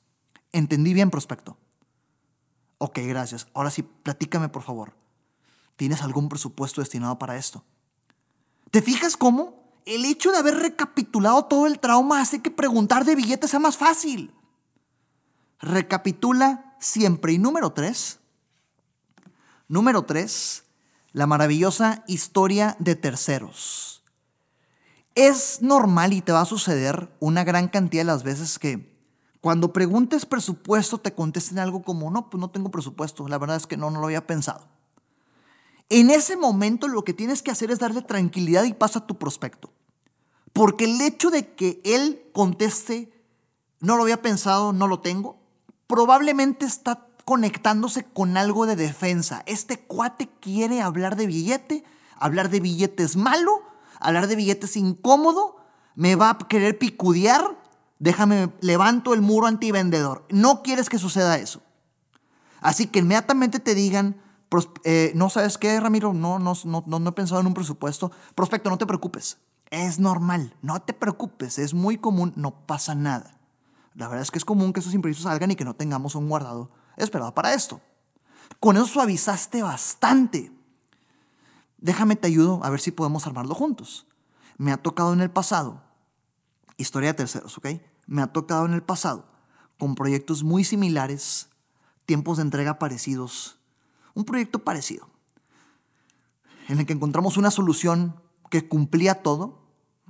¿Entendí 0.51 0.93
bien, 0.93 1.09
prospecto? 1.09 1.57
Ok, 2.77 2.99
gracias. 3.03 3.47
Ahora 3.53 3.69
sí, 3.69 3.83
platícame, 3.83 4.49
por 4.49 4.61
favor. 4.61 4.93
¿Tienes 5.75 6.01
algún 6.01 6.29
presupuesto 6.29 6.81
destinado 6.81 7.17
para 7.17 7.37
esto? 7.37 7.63
¿Te 8.71 8.81
fijas 8.81 9.17
cómo? 9.17 9.63
El 9.85 10.05
hecho 10.05 10.31
de 10.31 10.37
haber 10.37 10.55
recapitulado 10.55 11.45
todo 11.45 11.67
el 11.67 11.79
trauma 11.79 12.21
hace 12.21 12.41
que 12.41 12.51
preguntar 12.51 13.05
de 13.05 13.15
billetes 13.15 13.51
sea 13.51 13.59
más 13.59 13.77
fácil. 13.77 14.33
Recapitula 15.59 16.72
siempre. 16.83 17.33
Y 17.33 17.37
número 17.37 17.71
tres. 17.71 18.19
Número 19.67 20.03
tres, 20.03 20.65
la 21.13 21.25
maravillosa 21.25 22.03
historia 22.07 22.75
de 22.79 22.95
terceros. 22.95 24.03
Es 25.15 25.61
normal 25.61 26.13
y 26.13 26.21
te 26.21 26.31
va 26.31 26.41
a 26.41 26.45
suceder 26.45 27.15
una 27.19 27.43
gran 27.43 27.67
cantidad 27.67 28.01
de 28.01 28.05
las 28.05 28.23
veces 28.23 28.59
que 28.59 28.93
cuando 29.41 29.73
preguntes 29.73 30.25
presupuesto 30.25 30.99
te 30.99 31.13
contesten 31.13 31.59
algo 31.59 31.81
como, 31.83 32.09
no, 32.09 32.29
pues 32.29 32.39
no 32.39 32.49
tengo 32.49 32.71
presupuesto, 32.71 33.27
la 33.27 33.37
verdad 33.37 33.57
es 33.57 33.67
que 33.67 33.77
no, 33.77 33.89
no 33.89 33.99
lo 33.99 34.05
había 34.05 34.27
pensado. 34.27 34.67
En 35.89 36.09
ese 36.09 36.37
momento 36.37 36.87
lo 36.87 37.03
que 37.03 37.13
tienes 37.13 37.41
que 37.41 37.51
hacer 37.51 37.69
es 37.71 37.79
darle 37.79 38.01
tranquilidad 38.01 38.63
y 38.63 38.73
paz 38.73 38.95
a 38.95 39.05
tu 39.05 39.17
prospecto. 39.17 39.71
Porque 40.51 40.85
el 40.85 40.99
hecho 41.01 41.29
de 41.29 41.53
que 41.55 41.81
él 41.83 42.29
conteste, 42.33 43.11
no 43.79 43.97
lo 43.97 44.03
había 44.03 44.21
pensado, 44.21 44.71
no 44.71 44.87
lo 44.87 45.01
tengo, 45.01 45.42
probablemente 45.93 46.65
está 46.65 47.05
conectándose 47.23 48.03
con 48.03 48.35
algo 48.35 48.65
de 48.65 48.75
defensa. 48.75 49.43
Este 49.45 49.77
cuate 49.77 50.27
quiere 50.41 50.81
hablar 50.81 51.15
de 51.15 51.27
billete, 51.27 51.83
hablar 52.17 52.49
de 52.49 52.59
billetes 52.59 53.15
malo, 53.15 53.61
hablar 53.99 54.25
de 54.25 54.35
billetes 54.35 54.75
incómodo, 54.75 55.57
me 55.93 56.15
va 56.15 56.31
a 56.31 56.37
querer 56.47 56.79
picudear, 56.79 57.43
déjame, 57.99 58.51
levanto 58.59 59.13
el 59.13 59.21
muro 59.21 59.45
antivendedor. 59.45 60.25
No 60.31 60.63
quieres 60.63 60.89
que 60.89 60.97
suceda 60.97 61.37
eso. 61.37 61.61
Así 62.59 62.87
que 62.87 62.97
inmediatamente 62.97 63.59
te 63.59 63.75
digan, 63.75 64.19
eh, 64.85 65.11
no 65.13 65.29
sabes 65.29 65.59
qué, 65.59 65.79
Ramiro, 65.79 66.11
no, 66.15 66.39
no, 66.39 66.55
no, 66.65 66.83
no 66.87 67.09
he 67.09 67.13
pensado 67.13 67.39
en 67.39 67.45
un 67.45 67.53
presupuesto. 67.53 68.11
Prospecto, 68.33 68.71
no 68.71 68.79
te 68.79 68.87
preocupes. 68.87 69.37
Es 69.69 69.99
normal, 69.99 70.55
no 70.63 70.81
te 70.81 70.93
preocupes, 70.93 71.59
es 71.59 71.75
muy 71.75 71.99
común, 71.99 72.33
no 72.35 72.65
pasa 72.65 72.95
nada. 72.95 73.32
La 73.95 74.07
verdad 74.07 74.23
es 74.23 74.31
que 74.31 74.39
es 74.39 74.45
común 74.45 74.73
que 74.73 74.79
esos 74.79 74.93
imprevistos 74.93 75.25
salgan 75.25 75.51
y 75.51 75.55
que 75.55 75.65
no 75.65 75.75
tengamos 75.75 76.15
un 76.15 76.27
guardado 76.27 76.71
esperado 76.97 77.33
para 77.33 77.53
esto. 77.53 77.81
Con 78.59 78.77
eso 78.77 78.85
suavizaste 78.85 79.61
bastante. 79.61 80.51
Déjame 81.77 82.15
te 82.15 82.27
ayudo 82.27 82.63
a 82.63 82.69
ver 82.69 82.79
si 82.79 82.91
podemos 82.91 83.27
armarlo 83.27 83.55
juntos. 83.55 84.07
Me 84.57 84.71
ha 84.71 84.77
tocado 84.77 85.13
en 85.13 85.21
el 85.21 85.31
pasado, 85.31 85.83
historia 86.77 87.09
de 87.09 87.15
terceros, 87.15 87.57
¿ok? 87.57 87.67
Me 88.07 88.21
ha 88.21 88.27
tocado 88.27 88.65
en 88.65 88.73
el 88.73 88.83
pasado, 88.83 89.27
con 89.77 89.95
proyectos 89.95 90.43
muy 90.43 90.63
similares, 90.63 91.49
tiempos 92.05 92.37
de 92.37 92.43
entrega 92.43 92.79
parecidos, 92.79 93.59
un 94.13 94.25
proyecto 94.25 94.63
parecido, 94.63 95.09
en 96.67 96.79
el 96.79 96.85
que 96.85 96.93
encontramos 96.93 97.37
una 97.37 97.51
solución 97.51 98.21
que 98.49 98.67
cumplía 98.67 99.23
todo, 99.23 99.63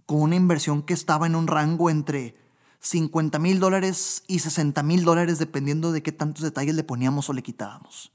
con 0.05 0.21
una 0.21 0.35
inversión 0.35 0.83
que 0.83 0.93
estaba 0.93 1.25
en 1.25 1.35
un 1.35 1.47
rango 1.47 1.89
entre 1.89 2.42
50 2.83 3.39
mil 3.39 3.61
dólares 3.61 4.23
y 4.27 4.39
60 4.39 4.83
mil 4.83 5.05
dólares 5.05 5.39
dependiendo 5.39 5.93
de 5.93 6.03
qué 6.03 6.11
tantos 6.11 6.43
detalles 6.43 6.75
le 6.75 6.83
poníamos 6.83 7.29
o 7.29 7.33
le 7.33 7.41
quitábamos. 7.41 8.11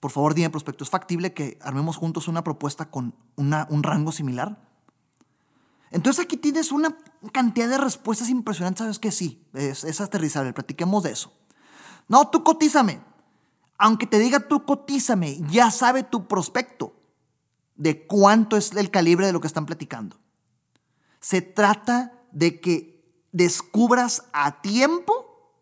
Por 0.00 0.10
favor, 0.10 0.34
dime, 0.34 0.50
prospecto, 0.50 0.82
¿es 0.82 0.90
factible 0.90 1.32
que 1.32 1.58
armemos 1.62 1.96
juntos 1.96 2.26
una 2.26 2.42
propuesta 2.42 2.90
con 2.90 3.14
un 3.36 3.82
rango 3.82 4.10
similar? 4.10 4.60
Entonces 5.92 6.24
aquí 6.24 6.36
tienes 6.36 6.72
una 6.72 6.96
cantidad 7.32 7.68
de 7.68 7.78
respuestas 7.78 8.28
impresionantes, 8.28 8.80
sabes 8.80 8.98
que 8.98 9.12
sí, 9.12 9.46
es, 9.54 9.84
es 9.84 10.00
aterrizable, 10.00 10.52
platiquemos 10.52 11.04
de 11.04 11.12
eso. 11.12 11.32
No, 12.08 12.28
tú 12.28 12.42
cotízame. 12.42 13.00
Aunque 13.78 14.08
te 14.08 14.18
diga 14.18 14.40
tú 14.40 14.64
cotízame, 14.64 15.40
ya 15.50 15.70
sabe 15.70 16.02
tu 16.02 16.26
prospecto 16.26 16.94
de 17.76 18.06
cuánto 18.06 18.56
es 18.56 18.72
el 18.72 18.90
calibre 18.90 19.26
de 19.26 19.32
lo 19.32 19.40
que 19.40 19.46
están 19.46 19.66
platicando. 19.66 20.18
Se 21.20 21.42
trata 21.42 22.12
de 22.32 22.60
que 22.60 22.97
descubras 23.38 24.24
a 24.32 24.60
tiempo 24.60 25.54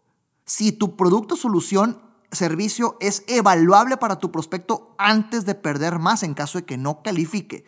si 0.47 0.73
tu 0.73 0.97
producto, 0.97 1.37
solución, 1.37 2.01
servicio 2.33 2.97
es 3.01 3.23
evaluable 3.29 3.99
para 3.99 4.19
tu 4.19 4.33
prospecto 4.33 4.95
antes 4.99 5.45
de 5.45 5.55
perder 5.55 5.99
más 5.99 6.23
en 6.23 6.35
caso 6.35 6.59
de 6.59 6.65
que 6.65 6.79
no 6.79 7.03
califique. 7.03 7.65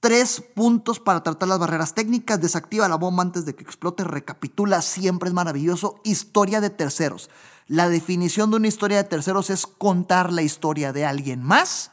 Tres 0.00 0.42
puntos 0.54 1.00
para 1.00 1.22
tratar 1.22 1.48
las 1.48 1.58
barreras 1.58 1.94
técnicas. 1.94 2.40
Desactiva 2.40 2.88
la 2.88 2.96
bomba 2.96 3.22
antes 3.22 3.44
de 3.44 3.54
que 3.54 3.62
explote. 3.62 4.04
Recapitula, 4.04 4.82
siempre 4.82 5.28
es 5.28 5.34
maravilloso. 5.34 6.00
Historia 6.02 6.60
de 6.60 6.70
terceros. 6.70 7.30
La 7.68 7.88
definición 7.88 8.50
de 8.50 8.56
una 8.56 8.68
historia 8.68 8.96
de 8.98 9.08
terceros 9.08 9.48
es 9.48 9.66
contar 9.66 10.32
la 10.32 10.42
historia 10.42 10.92
de 10.92 11.06
alguien 11.06 11.42
más 11.42 11.92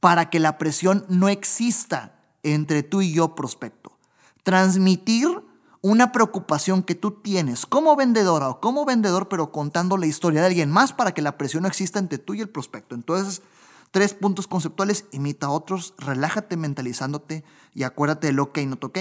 para 0.00 0.30
que 0.30 0.40
la 0.40 0.58
presión 0.58 1.06
no 1.08 1.28
exista 1.28 2.18
entre 2.42 2.82
tú 2.82 3.00
y 3.02 3.12
yo 3.12 3.36
prospecto. 3.36 3.96
Transmitir 4.42 5.49
una 5.82 6.12
preocupación 6.12 6.82
que 6.82 6.94
tú 6.94 7.12
tienes 7.12 7.64
como 7.64 7.96
vendedora 7.96 8.48
o 8.48 8.60
como 8.60 8.84
vendedor, 8.84 9.28
pero 9.28 9.50
contando 9.50 9.96
la 9.96 10.06
historia 10.06 10.40
de 10.40 10.48
alguien 10.48 10.70
más 10.70 10.92
para 10.92 11.12
que 11.14 11.22
la 11.22 11.38
presión 11.38 11.62
no 11.62 11.68
exista 11.68 11.98
entre 11.98 12.18
tú 12.18 12.34
y 12.34 12.40
el 12.40 12.50
prospecto. 12.50 12.94
Entonces, 12.94 13.42
tres 13.90 14.12
puntos 14.12 14.46
conceptuales, 14.46 15.06
imita 15.12 15.46
a 15.46 15.50
otros, 15.50 15.94
relájate 15.98 16.56
mentalizándote 16.56 17.44
y 17.74 17.84
acuérdate 17.84 18.26
del 18.26 18.40
ok, 18.40 18.58
no 18.58 18.78
ok. 18.80 18.98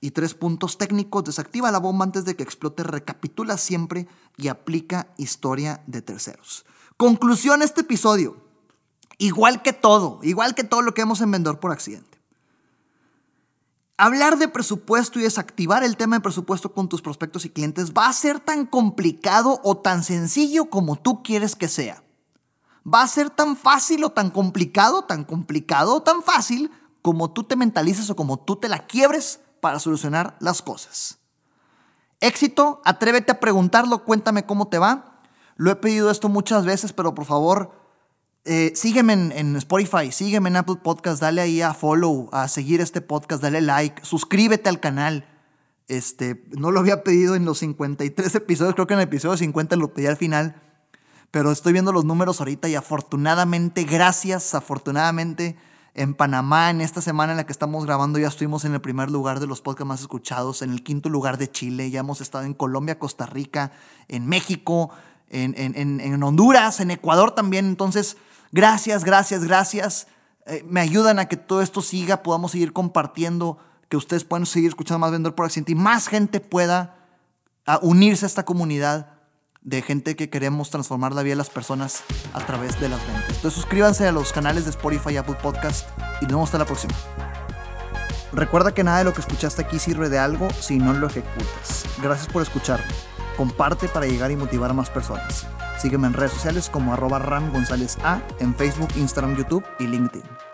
Y 0.00 0.12
tres 0.12 0.34
puntos 0.34 0.78
técnicos, 0.78 1.24
desactiva 1.24 1.70
la 1.70 1.78
bomba 1.78 2.06
antes 2.06 2.24
de 2.24 2.34
que 2.34 2.42
explote, 2.42 2.82
recapitula 2.82 3.58
siempre 3.58 4.08
y 4.36 4.48
aplica 4.48 5.08
historia 5.18 5.82
de 5.86 6.00
terceros. 6.02 6.64
Conclusión 6.96 7.62
este 7.62 7.82
episodio. 7.82 8.36
Igual 9.18 9.62
que 9.62 9.74
todo, 9.74 10.18
igual 10.22 10.54
que 10.54 10.64
todo 10.64 10.80
lo 10.80 10.94
que 10.94 11.02
vemos 11.02 11.20
en 11.20 11.30
Vendedor 11.30 11.60
por 11.60 11.70
Accidente. 11.70 12.19
Hablar 14.02 14.38
de 14.38 14.48
presupuesto 14.48 15.18
y 15.18 15.24
desactivar 15.24 15.84
el 15.84 15.98
tema 15.98 16.16
de 16.16 16.22
presupuesto 16.22 16.72
con 16.72 16.88
tus 16.88 17.02
prospectos 17.02 17.44
y 17.44 17.50
clientes 17.50 17.92
va 17.92 18.06
a 18.06 18.12
ser 18.14 18.40
tan 18.40 18.64
complicado 18.64 19.60
o 19.62 19.76
tan 19.76 20.02
sencillo 20.02 20.70
como 20.70 20.96
tú 20.96 21.22
quieres 21.22 21.54
que 21.54 21.68
sea. 21.68 22.02
Va 22.82 23.02
a 23.02 23.06
ser 23.06 23.28
tan 23.28 23.58
fácil 23.58 24.02
o 24.04 24.08
tan 24.08 24.30
complicado, 24.30 25.02
tan 25.02 25.24
complicado 25.24 25.96
o 25.96 26.02
tan 26.02 26.22
fácil 26.22 26.70
como 27.02 27.30
tú 27.30 27.44
te 27.44 27.56
mentalices 27.56 28.08
o 28.08 28.16
como 28.16 28.38
tú 28.38 28.56
te 28.56 28.70
la 28.70 28.86
quiebres 28.86 29.40
para 29.60 29.78
solucionar 29.78 30.34
las 30.40 30.62
cosas. 30.62 31.18
Éxito, 32.20 32.80
atrévete 32.86 33.32
a 33.32 33.40
preguntarlo, 33.40 34.06
cuéntame 34.06 34.46
cómo 34.46 34.68
te 34.68 34.78
va. 34.78 35.20
Lo 35.56 35.70
he 35.70 35.76
pedido 35.76 36.10
esto 36.10 36.30
muchas 36.30 36.64
veces, 36.64 36.94
pero 36.94 37.14
por 37.14 37.26
favor, 37.26 37.79
eh, 38.46 38.72
sígueme 38.74 39.12
en, 39.12 39.56
Spotify, 39.56 40.10
sígueme 40.12 40.48
en 40.48 40.56
Apple 40.56 40.76
Podcast, 40.82 41.20
dale 41.20 41.42
ahí 41.42 41.60
a 41.60 41.74
follow, 41.74 42.30
a 42.32 42.48
seguir 42.48 42.80
este 42.80 43.02
podcast, 43.02 43.42
dale 43.42 43.60
like, 43.60 44.04
suscríbete 44.04 44.68
al 44.70 44.80
canal. 44.80 45.26
Este, 45.88 46.44
no 46.56 46.70
lo 46.70 46.80
había 46.80 47.02
pedido 47.02 47.34
en 47.34 47.44
los 47.44 47.58
53 47.58 48.34
episodios, 48.36 48.74
creo 48.74 48.86
que 48.86 48.94
en 48.94 49.00
el 49.00 49.04
episodio 49.04 49.36
50 49.36 49.76
lo 49.76 49.92
pedí 49.92 50.06
al 50.06 50.16
final, 50.16 50.62
pero 51.30 51.52
estoy 51.52 51.74
viendo 51.74 51.92
los 51.92 52.04
números 52.04 52.40
ahorita 52.40 52.68
y 52.68 52.76
afortunadamente, 52.76 53.84
gracias, 53.84 54.54
afortunadamente, 54.54 55.56
en 55.94 56.14
Panamá, 56.14 56.70
en 56.70 56.80
esta 56.80 57.02
semana 57.02 57.32
en 57.32 57.38
la 57.38 57.44
que 57.44 57.52
estamos 57.52 57.84
grabando, 57.84 58.18
ya 58.18 58.28
estuvimos 58.28 58.64
en 58.64 58.72
el 58.72 58.80
primer 58.80 59.10
lugar 59.10 59.40
de 59.40 59.48
los 59.48 59.60
podcasts 59.60 59.88
más 59.88 60.00
escuchados, 60.00 60.62
en 60.62 60.70
el 60.70 60.82
quinto 60.82 61.10
lugar 61.10 61.36
de 61.36 61.50
Chile, 61.50 61.90
ya 61.90 62.00
hemos 62.00 62.22
estado 62.22 62.44
en 62.44 62.54
Colombia, 62.54 62.98
Costa 62.98 63.26
Rica, 63.26 63.72
en 64.08 64.26
México, 64.26 64.90
en, 65.28 65.54
en, 65.56 66.00
en 66.00 66.22
Honduras, 66.22 66.80
en 66.80 66.90
Ecuador 66.90 67.32
también, 67.32 67.66
entonces 67.66 68.16
Gracias, 68.52 69.04
gracias, 69.04 69.44
gracias. 69.44 70.06
Eh, 70.46 70.64
me 70.66 70.80
ayudan 70.80 71.18
a 71.18 71.26
que 71.26 71.36
todo 71.36 71.62
esto 71.62 71.82
siga, 71.82 72.22
podamos 72.22 72.52
seguir 72.52 72.72
compartiendo, 72.72 73.58
que 73.88 73.96
ustedes 73.96 74.24
puedan 74.24 74.46
seguir 74.46 74.68
escuchando 74.68 75.00
más 75.00 75.10
Vendedor 75.10 75.34
por 75.34 75.46
Accidente 75.46 75.72
y 75.72 75.76
más 75.76 76.08
gente 76.08 76.40
pueda 76.40 76.96
unirse 77.82 78.26
a 78.26 78.28
esta 78.28 78.44
comunidad 78.44 79.20
de 79.62 79.82
gente 79.82 80.16
que 80.16 80.30
queremos 80.30 80.70
transformar 80.70 81.12
la 81.12 81.22
vida 81.22 81.32
de 81.32 81.36
las 81.36 81.50
personas 81.50 82.02
a 82.32 82.40
través 82.46 82.80
de 82.80 82.88
las 82.88 83.00
ventas. 83.06 83.28
Entonces 83.28 83.52
suscríbanse 83.54 84.06
a 84.08 84.12
los 84.12 84.32
canales 84.32 84.64
de 84.64 84.70
Spotify 84.70 85.12
y 85.12 85.16
Apple 85.18 85.36
Podcast 85.40 85.88
y 86.20 86.24
nos 86.24 86.32
vemos 86.32 86.48
hasta 86.48 86.58
la 86.58 86.64
próxima. 86.64 86.94
Recuerda 88.32 88.72
que 88.72 88.84
nada 88.84 88.98
de 88.98 89.04
lo 89.04 89.12
que 89.12 89.20
escuchaste 89.20 89.62
aquí 89.62 89.78
sirve 89.78 90.08
de 90.08 90.18
algo 90.18 90.48
si 90.50 90.78
no 90.78 90.92
lo 90.92 91.08
ejecutas. 91.08 91.84
Gracias 92.02 92.32
por 92.32 92.42
escucharme. 92.42 92.86
Comparte 93.36 93.88
para 93.88 94.06
llegar 94.06 94.30
y 94.30 94.36
motivar 94.36 94.70
a 94.70 94.74
más 94.74 94.88
personas. 94.88 95.46
Sígueme 95.80 96.08
en 96.08 96.12
redes 96.12 96.32
sociales 96.32 96.68
como 96.68 96.92
arroba 96.92 97.18
Ram 97.18 97.50
González 97.52 97.96
A 98.04 98.20
en 98.38 98.54
Facebook, 98.54 98.90
Instagram, 98.96 99.34
YouTube 99.34 99.64
y 99.78 99.86
LinkedIn. 99.86 100.49